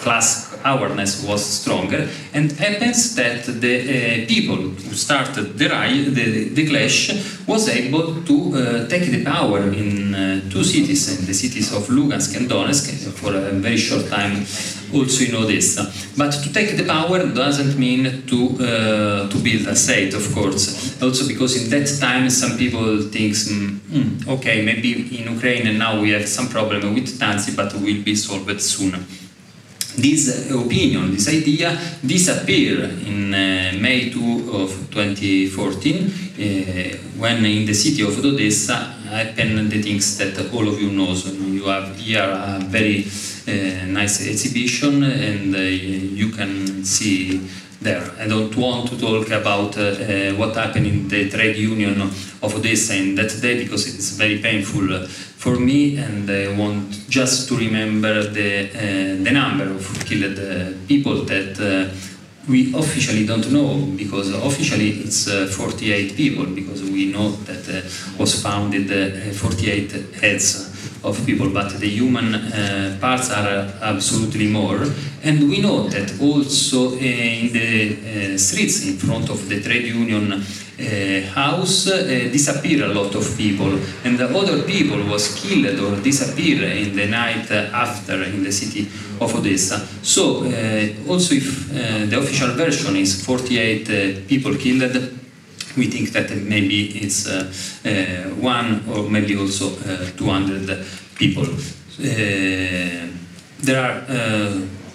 [0.00, 5.68] class awareness was stronger, and happens that the uh, people who started the,
[6.10, 7.10] the, the clash
[7.46, 11.86] was able to uh, take the power in uh, two cities, in the cities of
[11.88, 14.44] Lugansk and Donetsk, for a very short time,
[14.92, 15.92] also in Odessa.
[16.16, 21.00] But to take the power doesn't mean to uh, to build a state, of course.
[21.02, 26.10] Also because in that time some people think, mm, okay, maybe in Ukraine now we
[26.10, 28.94] have some problem with Nazi, but will be solved soon
[30.00, 37.74] this opinion, this idea disappeared in uh, May 2 of 2014 uh, when in the
[37.74, 38.76] city of Odessa
[39.10, 41.12] happened the things that all of you know.
[41.12, 43.04] You have here a very
[43.48, 47.40] uh, nice exhibition and uh, you can see
[47.80, 48.02] there.
[48.18, 52.54] I don't want to talk about uh, uh, what happened in the trade union of
[52.54, 57.56] Odessa in that day because it's very painful for me and I want just to
[57.56, 61.94] remember the, uh, the number of killed uh, people that uh,
[62.48, 67.84] we officially don't know because officially it's uh, 48 people because we know that
[68.18, 70.67] was founded uh, 48 heads
[71.04, 72.50] of people but the human
[73.00, 74.80] parts are absolutely more
[75.22, 80.44] and we know that also in the streets in front of the trade union
[80.78, 86.00] uh, house uh, disappear a lot of people and the other people was killed or
[86.00, 88.88] disappear in the night after in the city
[89.20, 89.84] of Odessa.
[90.02, 95.18] So uh, also if the official version is 48 people killed,
[95.78, 97.50] we think that maybe it's uh,
[97.84, 101.46] uh, one or maybe also uh, 200 people.
[103.60, 104.00] there are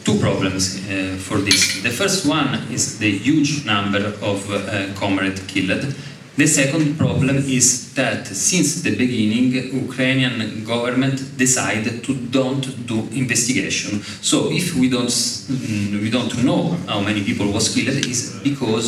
[0.04, 0.80] two problems
[1.28, 1.82] for this.
[1.82, 5.94] The first one is the huge number of uh, comrades killed.
[6.36, 9.54] The second problem is that since the beginning,
[9.88, 14.02] Ukrainian government decided to don't do investigation.
[14.02, 18.88] So if we don't mm, we don't know how many people was killed, is because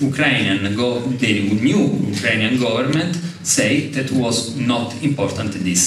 [0.00, 1.32] Ukrainian go the
[1.68, 1.82] new
[2.16, 5.82] Ukrainian government say that was not important this.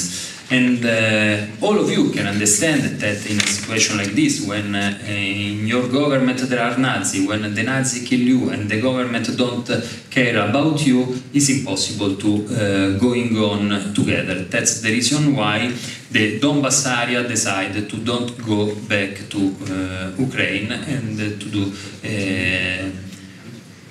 [0.52, 4.98] And uh, all of you can understand that in a situation like this, when uh,
[5.08, 9.70] in your government there are Nazis, when the Nazis kill you and the government don't
[10.10, 14.44] care about you, it's impossible to uh, going on together.
[14.46, 15.72] That's the reason why
[16.10, 21.72] the Donbass area decided to don't go back to uh, Ukraine and to do
[22.04, 23.09] uh,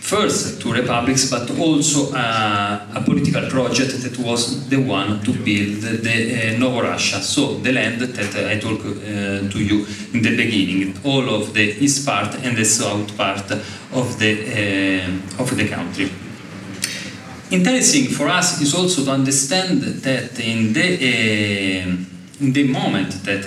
[0.08, 6.56] first two republics, but also a political project that was the one to build the
[6.56, 11.28] uh, Russia, so the land that I talked uh, to you in the beginning, all
[11.28, 13.50] of the east part and the south part
[13.92, 16.10] of the, uh, of the country.
[17.50, 23.44] Interesting for us is also to understand that in the, uh, in the moment that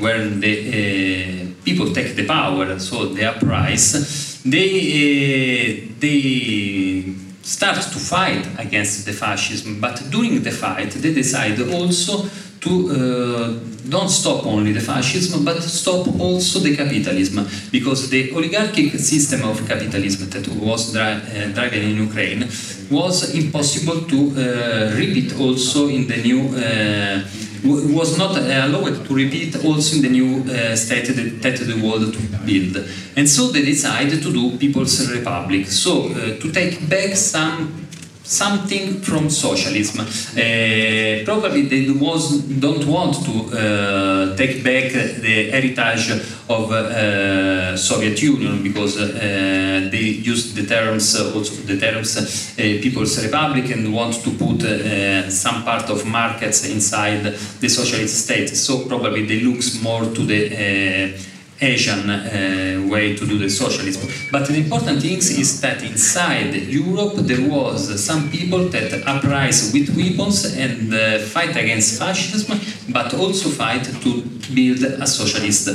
[0.00, 8.46] when the people take the power, so the uprising, they, uh, they start to fight
[8.58, 12.28] against the fascism, but during the fight they decide also
[12.60, 18.92] to uh, don't stop only the fascism, but stop also the capitalism, because the oligarchic
[19.00, 22.48] system of capitalism that was dri uh, driven in Ukraine
[22.90, 27.18] was impossible to uh, repeat also in the new uh,
[27.64, 32.20] was not allowed to repeat also in the new uh, state that the world to
[32.44, 32.88] build.
[33.16, 35.66] And so they decided to do People's Republic.
[35.66, 37.81] So uh, to take back some
[38.24, 40.00] something from socialism.
[40.00, 46.10] Uh, probably they was, don't want to uh, take back the heritage
[46.48, 53.22] of uh, Soviet Union because uh, they used the terms also the terms uh, People's
[53.22, 57.22] Republic and want to put uh, some part of markets inside
[57.60, 58.48] the socialist state.
[58.48, 61.31] So probably they looks more to the
[61.62, 64.08] Asian uh, way to do the socialism.
[64.30, 69.96] But the important thing is that inside Europe there was some people that uprise with
[69.96, 72.58] weapons and uh, fight against fascism,
[72.88, 74.22] but also fight to
[74.54, 75.68] build a socialist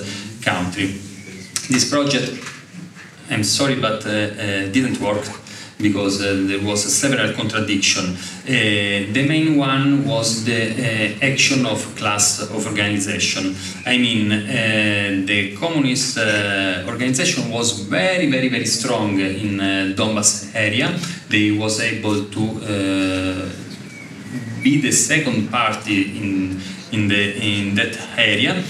[0.44, 0.88] country.
[1.70, 2.32] This project,
[3.30, 5.26] I'm sorry, but uh, didn't work
[5.80, 8.16] because uh, there was several contradiction.
[8.16, 13.56] Uh, the main one was the uh, action of class of organization.
[13.86, 14.30] I mean,
[15.26, 16.18] the communist
[16.88, 19.58] organization was very, very, very strong in
[19.96, 20.98] Donbass area.
[21.30, 22.44] They was able to
[24.64, 26.60] be the second party in
[26.92, 28.64] in the in that area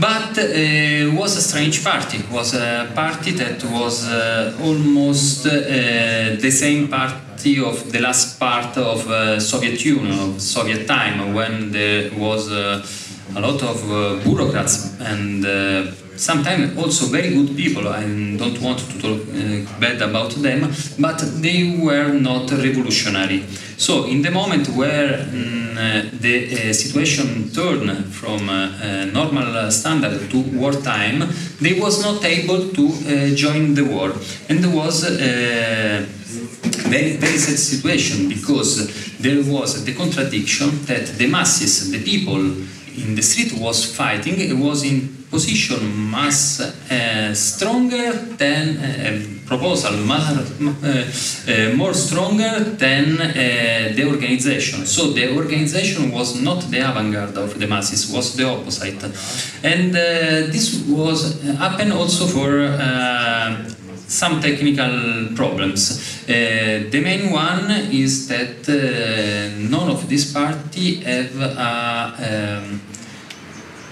[0.00, 2.18] but uh, was a strange party.
[2.18, 8.38] It was a party that was uh, almost uh, the same party of the last
[8.38, 9.00] part of
[9.40, 15.44] Soviet Union of Soviet time when there was a lot of bureaucrats and
[16.18, 21.18] sometimes also very good people I don't want to talk uh, bad about them but
[21.42, 23.44] they were not revolutionary.
[23.76, 30.38] So in the moment where uh, the uh, situation turned from uh, normal standard to
[30.58, 31.28] wartime
[31.60, 34.12] they was not able to uh, join the war.
[34.48, 36.04] And there was uh,
[36.88, 42.40] very, very sad situation because there was the contradiction that the masses, the people
[42.96, 49.96] in the street was fighting, it was in position much uh, stronger than uh, proposal,
[50.04, 51.04] more, uh,
[51.48, 53.16] uh, more stronger than
[53.96, 54.86] the organization.
[54.86, 59.02] So the organization was not the avant-garde of the masses, was the opposite.
[59.62, 59.94] And
[60.52, 62.76] this was happened also for
[64.08, 66.24] some technical problems.
[66.24, 72.80] Uh, the main one is that uh, none of this party have a um,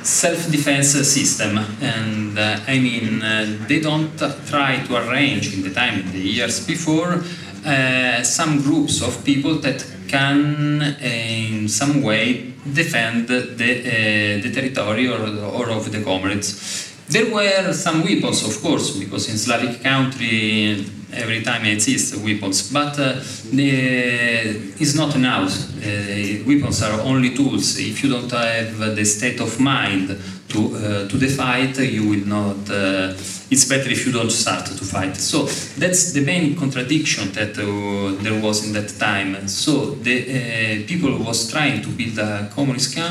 [0.07, 6.01] self-defense system, and uh, I mean uh, they don't try to arrange in the time
[6.01, 7.25] in the years before
[7.67, 14.51] uh, some groups of people that can uh, in some way defend the, uh, the
[14.53, 16.95] territory or, or of the comrades.
[17.09, 22.99] There were some weapons, of course, because in Slavic country every time exists weapons, but
[22.99, 23.15] uh,
[23.53, 25.53] it's not enough.
[25.79, 27.79] Uh, weapons are only tools.
[27.79, 32.27] If you don't have the state of mind to uh, to the fight, you will
[32.27, 32.71] not.
[32.71, 33.15] Uh,
[33.49, 35.17] it's better if you don't start to fight.
[35.17, 35.45] So
[35.79, 39.47] that's the main contradiction that uh, there was in that time.
[39.49, 43.05] So the uh, people was trying to build a communist uh,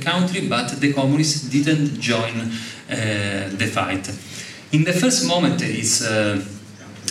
[0.00, 2.50] country, but the communists didn't join
[2.88, 4.08] the fight.
[4.72, 6.02] In the first moment, it's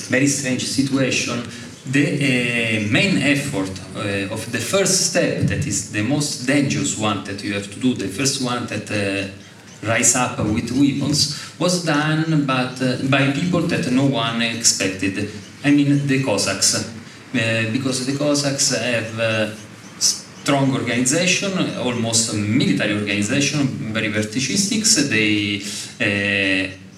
[0.09, 1.43] very strange situation.
[1.85, 7.23] The uh, main effort uh, of the first step, that is the most dangerous one
[7.25, 11.83] that you have to do, the first one that uh, rise up with weapons, was
[11.83, 12.79] done but,
[13.09, 15.29] by people that no one expected.
[15.65, 16.89] I mean the Cossacks,
[17.33, 19.51] because the Cossacks have uh,
[19.99, 24.83] strong organization, almost a military organization, very verticistic.
[25.09, 25.61] They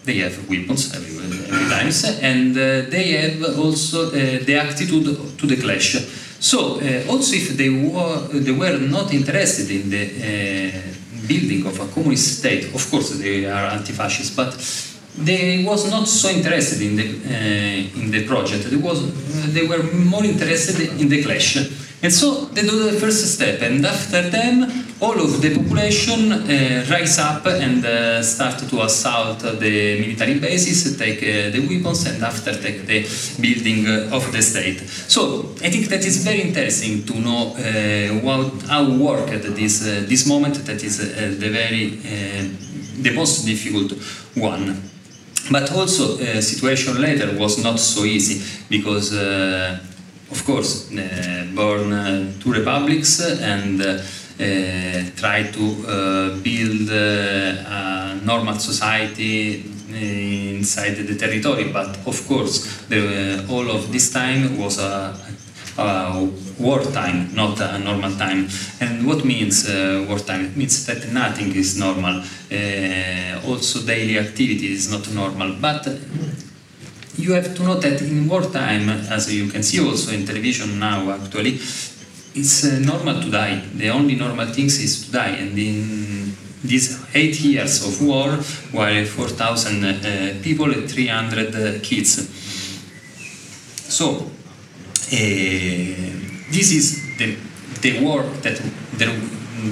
[0.06, 4.12] they have weapons everywhere, every times, and uh, they have also uh,
[4.46, 5.98] the attitude to the clash.
[6.40, 11.80] So uh, also if they were they were not interested in the uh, building of
[11.80, 14.54] a communist state, of course they are anti-fascist, but
[15.18, 18.70] they was not so interested in the uh, in the project.
[18.70, 19.00] They was
[19.54, 21.58] they were more interested in the clash.
[22.04, 26.86] And so they do the first step, and after them, all of the population uh,
[26.90, 32.24] rise up and uh, start to assault the military bases, take uh, the weapons, and
[32.24, 33.06] after take the
[33.42, 34.80] building of the state.
[34.88, 40.06] So I think that is very interesting to know uh, what, how worked this uh,
[40.08, 40.56] this moment.
[40.66, 42.00] That is uh, the very
[43.02, 43.92] the most difficult
[44.36, 44.82] one.
[45.52, 49.14] But also, uh, situation later was not so easy because,
[50.32, 54.02] of course, uh, born uh, two republics and uh,
[54.38, 59.64] try to uh, build uh, a normal society
[59.94, 61.72] inside the territory.
[61.72, 65.16] But of course, the, all of this time was a
[65.78, 66.28] uh,
[66.60, 68.48] wartime, not a normal time.
[68.80, 70.46] And what means uh, wartime?
[70.46, 72.24] It means that nothing is normal.
[72.52, 75.56] Uh, also, daily activity is not normal.
[75.60, 75.88] But
[77.18, 81.12] you have to know that in wartime, as you can see also in television now,
[81.12, 81.60] actually,
[82.36, 83.62] it's uh, normal to die.
[83.74, 85.30] The only normal thing is to die.
[85.30, 88.30] And in these eight years of war,
[88.72, 92.30] while 4,000 uh, people, 300 uh, kids.
[93.88, 94.28] So, uh,
[96.52, 97.38] this is the,
[97.82, 98.62] the war that
[98.94, 99.16] there,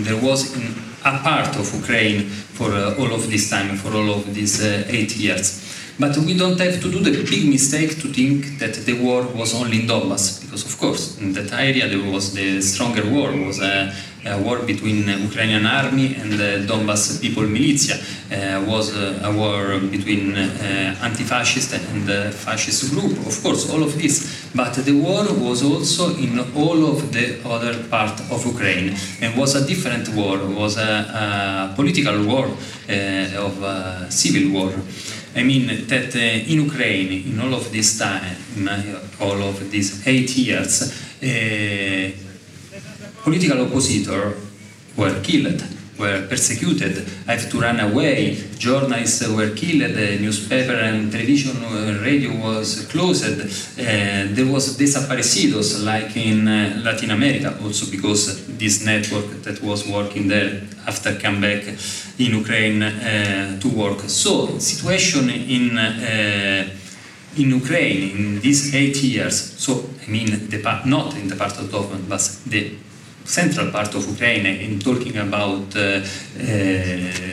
[0.03, 4.09] there was in a part of Ukraine for uh, all of this time, for all
[4.09, 5.59] of these eight years.
[5.99, 9.53] But we don't have to do the big mistake to think that the war was
[9.53, 13.59] only in Donbass, because of course in that area there was the stronger war was
[13.59, 13.93] uh,
[14.25, 14.99] a war between
[15.29, 17.97] Ukrainian army and the Donbas people militia.
[18.31, 23.11] Uh, was uh, a war between uh, anti-fascist and the fascist group.
[23.27, 27.73] Of course, all of this, but the war was also in all of the other
[27.89, 30.37] part of Ukraine and was a different war.
[30.61, 30.93] Was a,
[31.71, 34.71] a political war uh, of a civil war.
[35.36, 38.38] I mean that uh, in Ukraine, in all of this time,
[39.19, 42.11] all of these eight years, uh,
[43.23, 44.36] political oppositors
[44.95, 45.63] were killed,
[46.03, 46.93] were persecuted,
[47.27, 48.15] have to run away.
[48.57, 51.57] Journalists were killed, the newspaper and television
[52.03, 53.23] radio was closed.
[54.35, 58.23] There was desaparecidos like in uh, Latin America, also because
[58.57, 61.63] this network that was working there after come back
[62.23, 63.99] in Ukraine uh, to work.
[64.23, 66.69] So situation in uh,
[67.41, 69.71] in Ukraine in these eight years, so
[70.05, 72.61] I mean the not in the part of Donbass, but the
[73.26, 76.03] central part of Ukraine, in talking about uh, uh,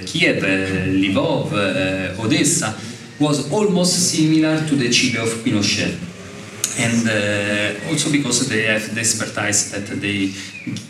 [0.06, 2.74] Kiev, uh, Lvov, uh, Odessa,
[3.18, 5.98] was almost similar to the Chile of Pinochet.
[6.78, 10.32] And also because they have the expertise that they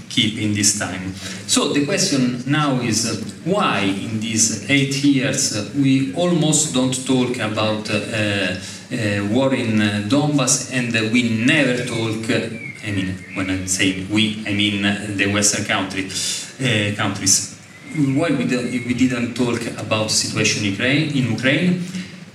[0.08, 1.14] keep in this time.
[1.46, 7.90] So the question now is why in these eight years we almost don't talk about
[7.90, 9.78] uh, uh, war in
[10.08, 15.26] Donbass and we never talk I mean, when I say we, I mean uh, the
[15.32, 17.56] Western country, uh, countries.
[17.94, 18.44] Why we,
[18.86, 21.10] we didn't talk about the situation in Ukraine?
[21.16, 21.80] In Ukraine?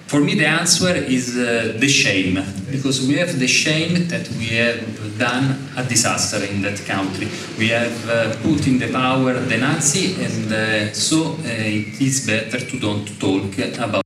[0.08, 2.36] For me, the answer is uh, the shame,
[2.70, 7.28] because we have the shame that we have done a disaster in that country.
[7.58, 12.28] We have uh, put in the power the Nazi, and uh, so uh, it is
[12.28, 14.05] better to don't talk about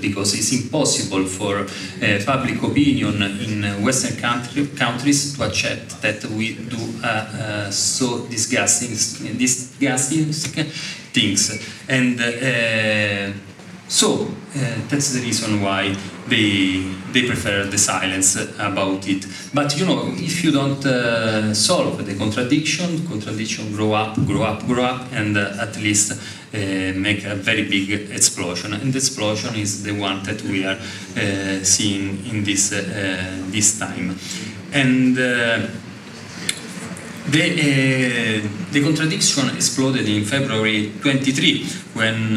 [0.00, 6.54] because it's impossible for uh, public opinion in Western country, countries to accept that we
[6.54, 8.90] do uh, uh, so disgusting,
[9.38, 10.32] disgusting
[11.12, 11.50] things.
[11.88, 13.32] And uh,
[13.88, 14.28] so uh,
[14.88, 15.94] that's the reason why
[16.28, 16.82] they
[17.12, 19.26] they prefer the silence about it.
[19.54, 24.66] But you know, if you don't uh, solve the contradiction, contradiction grow up, grow up,
[24.66, 26.16] grow up, and uh, at least uh,
[26.98, 28.72] make a very big explosion.
[28.72, 30.78] And the explosion is the one that we are
[31.16, 32.82] uh, seeing in this uh,
[33.50, 34.18] this time.
[34.72, 35.68] And the,
[38.72, 41.64] the contradiction exploded in February 23
[41.94, 42.36] when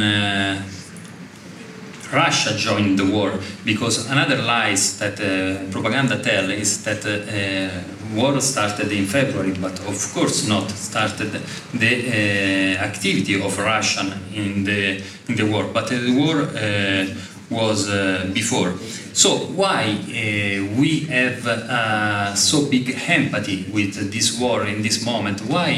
[2.12, 3.34] Russia joined the war
[3.66, 9.80] because another lies that uh, propaganda tell is that uh, war started in February, but
[9.88, 10.70] of course not.
[10.72, 11.32] Started
[11.74, 17.06] the uh, activity of Russian in the in the war, but the war uh,
[17.50, 18.74] was uh, before.
[19.14, 25.42] So why uh, we have uh, so big empathy with this war in this moment?
[25.42, 25.72] Why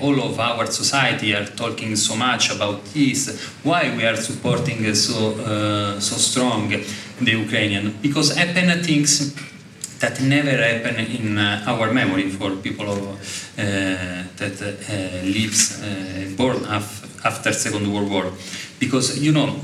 [0.00, 3.40] uh, all of our society are talking so much about this?
[3.62, 6.68] Why we are supporting so uh, so strong
[7.20, 7.94] the Ukrainian?
[8.02, 9.34] Because happen things
[10.00, 13.62] that never happen in uh, our memory for people of, uh,
[14.36, 14.56] that
[15.24, 15.80] lives
[16.36, 18.26] born af- after Second World War,
[18.78, 19.56] because you know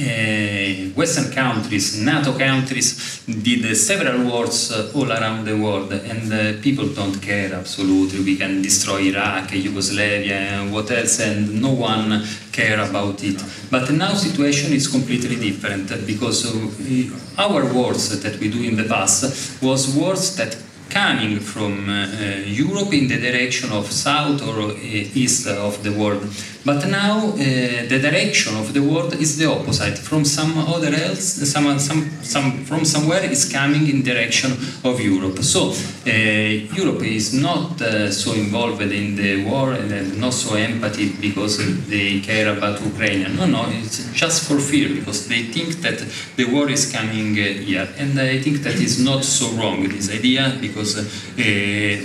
[0.00, 6.62] uh, Western countries, NATO countries did several wars uh, all around the world, and uh,
[6.62, 8.20] people don't care absolutely.
[8.20, 13.42] We can destroy Iraq, Yugoslavia, and what else, and no one care about it.
[13.70, 18.84] But now situation is completely different because uh, our wars that we do in the
[18.84, 20.56] past was wars that
[20.88, 22.06] coming from uh,
[22.46, 26.22] Europe in the direction of south or east of the world.
[26.64, 29.96] But now uh, the direction of the world is the opposite.
[29.96, 34.52] From some other else, some, some, some, from somewhere is coming in direction
[34.84, 35.38] of Europe.
[35.38, 41.12] So uh, Europe is not uh, so involved in the war and not so empathy
[41.20, 43.36] because they care about Ukraine.
[43.36, 46.04] No, no, it's just for fear because they think that
[46.36, 49.88] the war is coming here, and I think that is not so wrong.
[49.88, 50.96] This idea because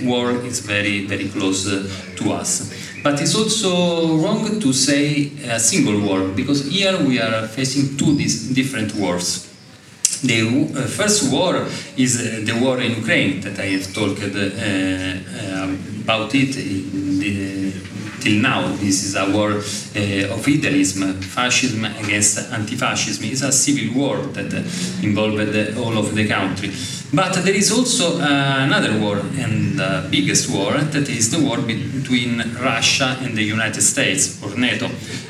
[0.04, 1.64] war is very very close
[2.16, 2.93] to us.
[3.04, 8.16] But it's also wrong to say a single war because here we are facing two
[8.54, 9.46] different wars.
[10.22, 11.66] The uh, first war
[11.98, 14.32] is uh, the war in Ukraine that I have talked uh,
[16.04, 17.72] about it in the,
[18.24, 18.66] till now.
[18.76, 23.24] This is a war uh, of idealism, fascism against anti-fascism.
[23.24, 24.52] It's a civil war that
[25.02, 26.70] involved all of the country.
[27.12, 32.42] But there is also another war, and the biggest war, that is the war between
[32.58, 34.88] Russia and the United States, or NATO.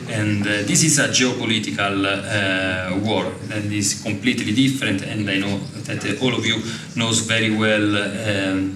[0.09, 5.59] And uh, this is a geopolitical uh, war that is completely different, and I know
[5.85, 6.63] that all of you
[6.97, 7.87] knows very well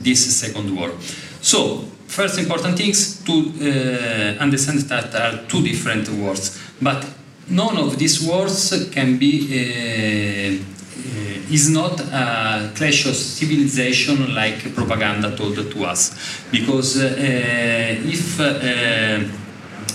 [0.03, 0.91] this second war.
[1.41, 7.07] So first important things to uh, understand that are two different words, but
[7.49, 9.57] none of these words can be uh,
[10.57, 16.13] uh, is not a clash of civilization like propaganda told to us,
[16.51, 18.39] because if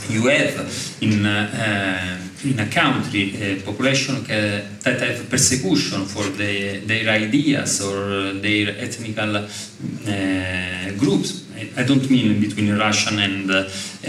[0.10, 1.26] you have in
[2.46, 9.38] in a country a population that have persecution for the, their ideas or their ethnical
[9.38, 9.48] uh,
[10.98, 11.43] groups.
[11.78, 13.50] I- don't mean between Russian and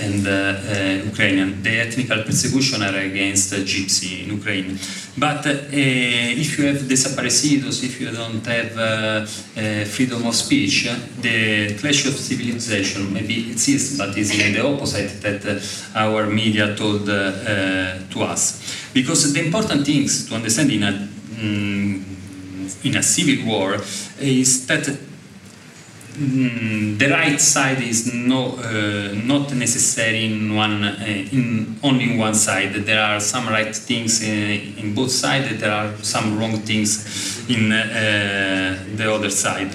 [0.05, 1.63] and uh, Ukrainian.
[1.63, 4.79] The ethnical persecution are against Gypsy in Ukraine.
[5.17, 5.53] But uh,
[6.45, 10.77] if you have desaparecidos, if you don't have uh, freedom of speech,
[11.21, 11.39] the
[11.81, 15.43] clash of civilization maybe exists, but is in the opposite that
[15.95, 18.43] our media told to us.
[18.93, 22.03] Because the important things to understand in a mm,
[22.85, 23.77] in a civil war
[24.21, 24.85] is that
[26.15, 32.35] Mm, the right side is no, uh, not necessary in one, uh, in only one
[32.35, 32.73] side.
[32.73, 35.59] There are some right things in, in both sides.
[35.59, 39.73] There are some wrong things in uh, the other side.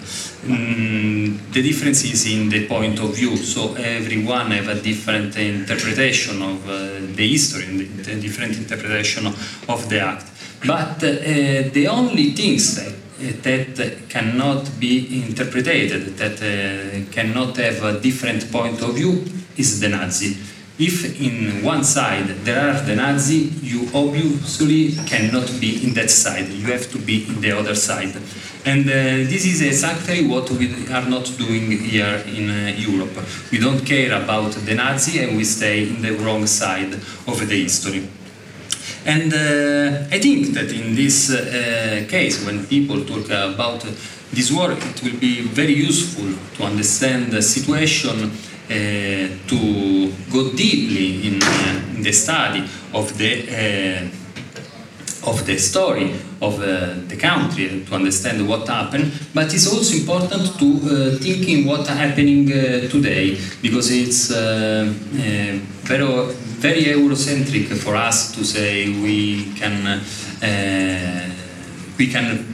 [0.47, 3.35] Mm, the difference is in the point of view.
[3.35, 9.27] So everyone have a different interpretation of uh, the history, and the, the different interpretation
[9.27, 10.25] of the act.
[10.65, 17.99] But uh, the only things that that cannot be interpreted, that uh, cannot have a
[17.99, 19.25] different point of view,
[19.57, 20.37] is the Nazi.
[20.79, 26.47] If in one side there are the Nazi, you obviously cannot be in that side.
[26.47, 28.15] You have to be in the other side.
[28.65, 28.93] And uh,
[29.27, 33.11] this is exactly what we are not doing here in uh, Europe.
[33.51, 37.61] We don't care about the Nazi and we stay in the wrong side of the
[37.63, 38.07] history.
[39.05, 43.85] And uh, I think that in this uh, case, when people talk about
[44.31, 48.73] this war, it will be very useful to understand the situation, uh,
[49.47, 54.19] to go deeply in, uh, in the study of the uh,
[55.23, 60.57] of the story of uh, the country to understand what happened, but it's also important
[60.57, 66.05] to uh, thinking what happening uh, today because it's uh, uh, very
[66.59, 71.29] very Eurocentric for us to say we can uh,
[71.97, 72.48] we can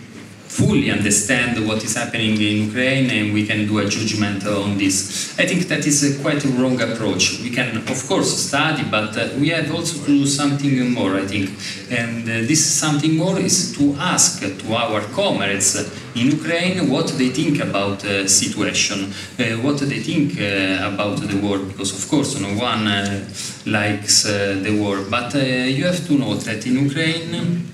[0.55, 5.37] fully understand what is happening in Ukraine and we can do a judgment on this.
[5.37, 7.41] I think that is a quite a wrong approach.
[7.43, 11.25] We can, of course, study, but uh, we have also to do something more, I
[11.27, 11.49] think.
[11.91, 15.75] And uh, this something more is to ask to our comrades
[16.15, 21.37] in Ukraine what they think about the situation, uh, what they think uh, about the
[21.45, 23.27] war, because, of course, no one uh,
[23.65, 25.03] likes uh, the war.
[25.09, 27.67] But uh, you have to know that in Ukraine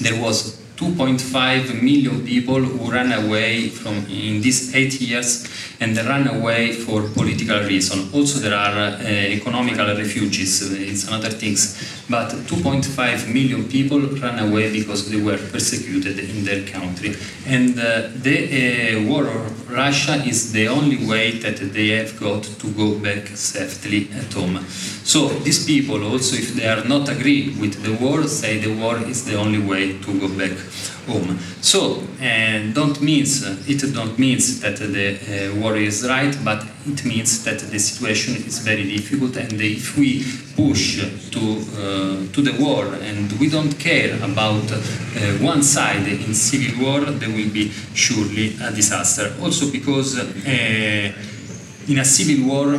[0.00, 5.46] there was 2.5 million people who ran away from in these eight years
[5.78, 8.08] and ran away for political reason.
[8.14, 10.72] Also, there are uh, economical refugees.
[10.72, 11.60] It's another things.
[12.08, 17.14] But 2.5 million people ran away because they were persecuted in their country.
[17.46, 22.42] And uh, the uh, war of Russia is the only way that they have got
[22.42, 24.64] to go back safely at home.
[25.04, 28.98] So these people also, if they are not agree with the war, say the war
[28.98, 30.56] is the only way to go back
[31.06, 31.38] home.
[31.60, 32.02] So
[32.74, 37.58] don't means it don't means that the uh, war is right, but it means that
[37.58, 40.24] the situation is very difficult, and if we
[40.56, 41.00] push
[41.30, 44.78] to uh, to the war and we don't care about uh,
[45.40, 49.32] one side in civil war, there will be surely a disaster.
[49.42, 50.18] Also because
[51.88, 52.78] in a civil war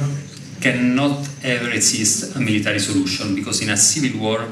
[0.61, 4.47] cannot ever exist a military solution because in a civil war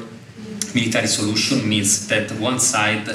[0.74, 3.08] military solution means that one side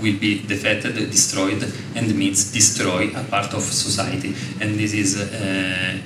[0.00, 1.62] will be defeated, destroyed,
[1.94, 4.34] and means destroy a part of society.
[4.60, 5.98] And this is uh,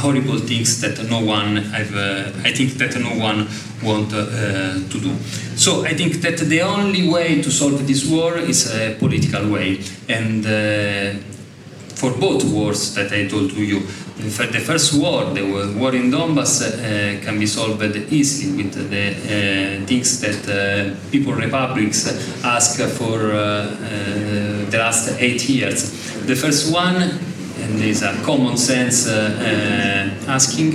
[0.00, 3.48] horrible things that no one, I've, uh, I think that no one
[3.82, 5.16] want uh, to do.
[5.56, 9.80] So I think that the only way to solve this war is a political way,
[10.08, 11.18] and uh,
[11.94, 13.82] for both wars that I told to you.
[14.30, 15.42] For the first war, the
[15.76, 21.32] war in Donbass, uh, can be solved easily with the uh, things that uh, people
[21.32, 22.06] republics
[22.44, 25.90] ask for the last eight years.
[26.24, 29.08] The first one, and is a common sense
[30.28, 30.72] asking,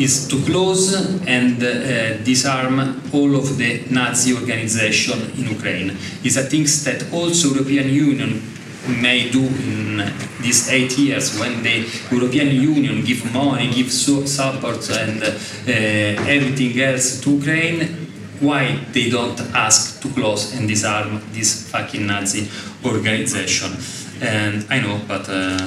[0.00, 0.94] is to close
[1.26, 5.96] and uh, disarm all of the Nazi organization in Ukraine.
[6.24, 8.42] It's a thing that also European Union
[8.88, 15.22] may do in these eight years when the European Union give money, give support and
[15.22, 18.08] uh, everything else to Ukraine,
[18.40, 22.48] why they don't ask to close and disarm this fucking Nazi
[22.84, 23.76] organization?
[24.20, 25.58] And I know, but uh,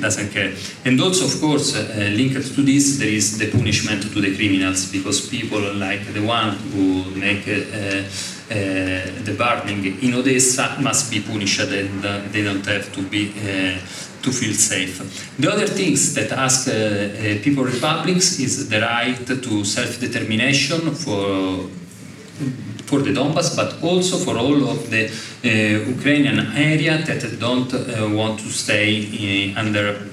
[0.00, 0.54] doesn't care.
[0.84, 4.90] And also, of course, uh, linked to this, there is the punishment to the criminals
[4.90, 8.04] because people like the one who make uh,
[8.48, 13.78] the burning in Odessa must be punished and they don't have to be uh,
[14.22, 15.36] to feel safe.
[15.38, 21.68] The other things that ask uh, people republics is the right to self-determination for
[22.88, 25.48] for the Donbass, but also for all of the uh,
[25.96, 30.07] Ukrainian area that don't uh, want to stay under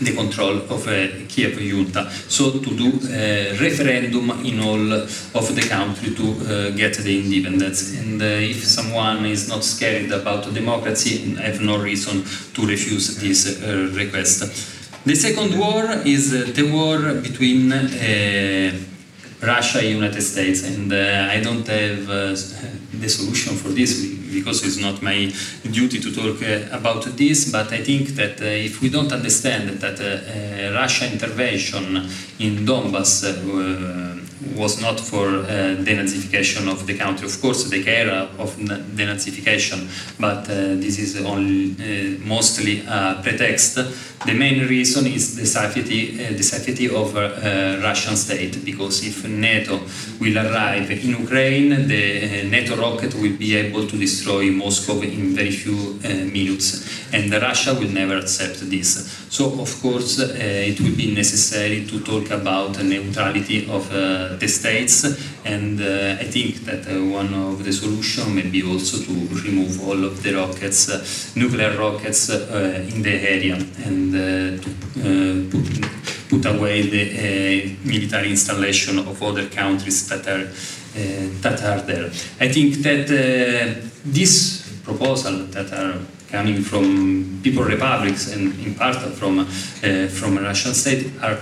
[0.00, 2.10] the control of uh, Kiev junta.
[2.28, 7.98] So to do a referendum in all of the country to uh, get the independence.
[7.98, 12.24] And uh, if someone is not scared about democracy, I have no reason
[12.54, 13.60] to refuse this
[13.94, 14.40] request.
[15.04, 17.70] The second war is the war between
[19.40, 25.02] Russia and United States, and I don't have the solution for this because it's not
[25.02, 25.32] my
[25.70, 27.50] duty to talk uh, about this.
[27.50, 32.08] But I think that uh, if we don't understand that uh, Russia intervention
[32.38, 33.24] in Donbass
[34.56, 37.26] was not for uh, denazification of the country.
[37.26, 39.88] Of course, they care of denazification,
[40.18, 43.78] but uh, this is only uh, mostly a pretext.
[44.26, 49.24] The main reason is the safety, uh, the safety of uh, Russian state, because if
[49.24, 49.80] NATO
[50.20, 55.36] will arrive in Ukraine, the uh, NATO rocket will be able to destroy Moscow in
[55.36, 59.24] very few uh, minutes, and Russia will never accept this.
[59.30, 63.88] So, of course, it will be necessary to talk about the neutrality of
[64.40, 65.04] the states,
[65.44, 69.12] and uh, I think that uh, one of the solutions may be also to
[69.42, 71.04] remove all of the rockets, uh,
[71.38, 74.12] nuclear rockets, in the area, and
[74.62, 80.46] to put, put away the military installation of other countries that are
[81.42, 82.06] that are there.
[82.40, 83.06] I think that
[84.04, 85.98] this proposal that are
[86.30, 89.44] coming from people republics and in part from uh,
[90.08, 91.38] from Russian state are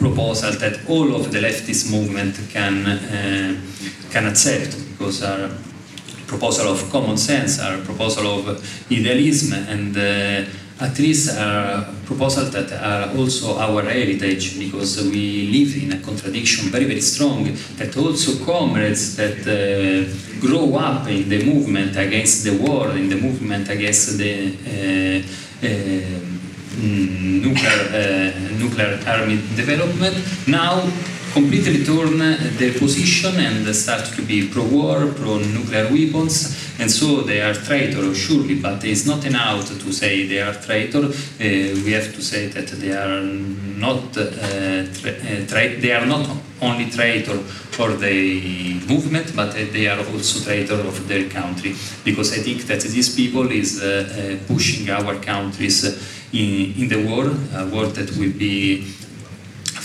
[0.00, 3.54] proposals that all of the leftist movement can uh,
[4.10, 5.50] can accept because are
[6.26, 8.42] proposal of common sense, are proposal of
[8.90, 15.24] idealism, and uh, at least are proposals that are also our heritage because we
[15.56, 17.44] live in a contradiction very very strong
[17.76, 20.08] that also comrades that uh,
[20.40, 24.32] grow up in the movement against the war, in the movement against the
[24.64, 25.99] uh, uh,
[26.80, 30.16] nuclear, uh, nuclear army development.
[30.46, 30.88] Now
[31.32, 32.18] completely turn
[32.58, 38.56] their position and start to be pro-war, pro-nuclear weapons, and so they are traitors, surely,
[38.56, 41.14] but it's not enough to say they are traitors.
[41.38, 44.26] Uh, we have to say that they are not uh,
[44.92, 46.28] tra- uh, they are not
[46.60, 52.42] only traitor for the movement, but they are also traitor of their country, because I
[52.42, 55.84] think that these people is uh, uh, pushing our countries
[56.32, 58.84] in, in the war, a war that will be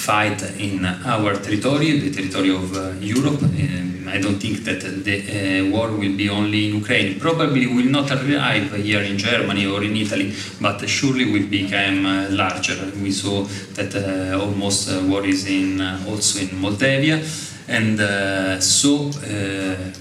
[0.06, 3.41] fight in our territory, the territory of uh, Europe.
[3.41, 7.20] Um, I don't think that the uh, war will be only in Ukraine.
[7.20, 10.32] Probably will not arrive here in Germany or in Italy,
[10.62, 12.78] but surely will become uh, larger.
[13.02, 13.46] We saw
[13.78, 17.18] that uh, almost uh, war is in uh, also in Moldavia.
[17.68, 17.98] And
[18.62, 19.10] so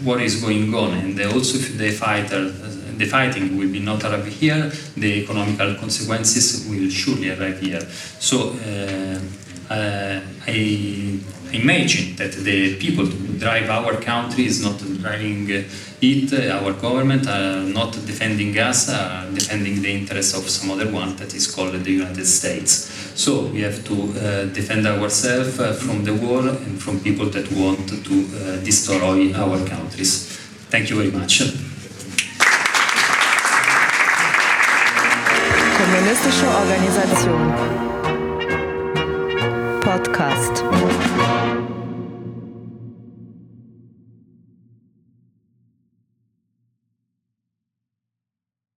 [0.03, 2.53] what is going on, and also the fighter,
[2.99, 7.81] the fighting will be not arrive here, the economical consequences will surely arrive here.
[8.19, 9.21] So uh,
[9.73, 11.21] uh, I
[11.53, 15.49] imagine that the people who drive our country is not driving
[16.03, 21.17] it, our government are not defending us, are defending the interests of some other one
[21.17, 22.91] that is called the United States.
[23.15, 27.51] So we have to uh, defend ourselves uh, from the war and from people that
[27.53, 30.27] want to uh, destroy our countries.
[30.69, 31.74] Thank you very much.
[35.95, 37.55] Kommunistische Organisation.
[39.81, 40.65] Podcast.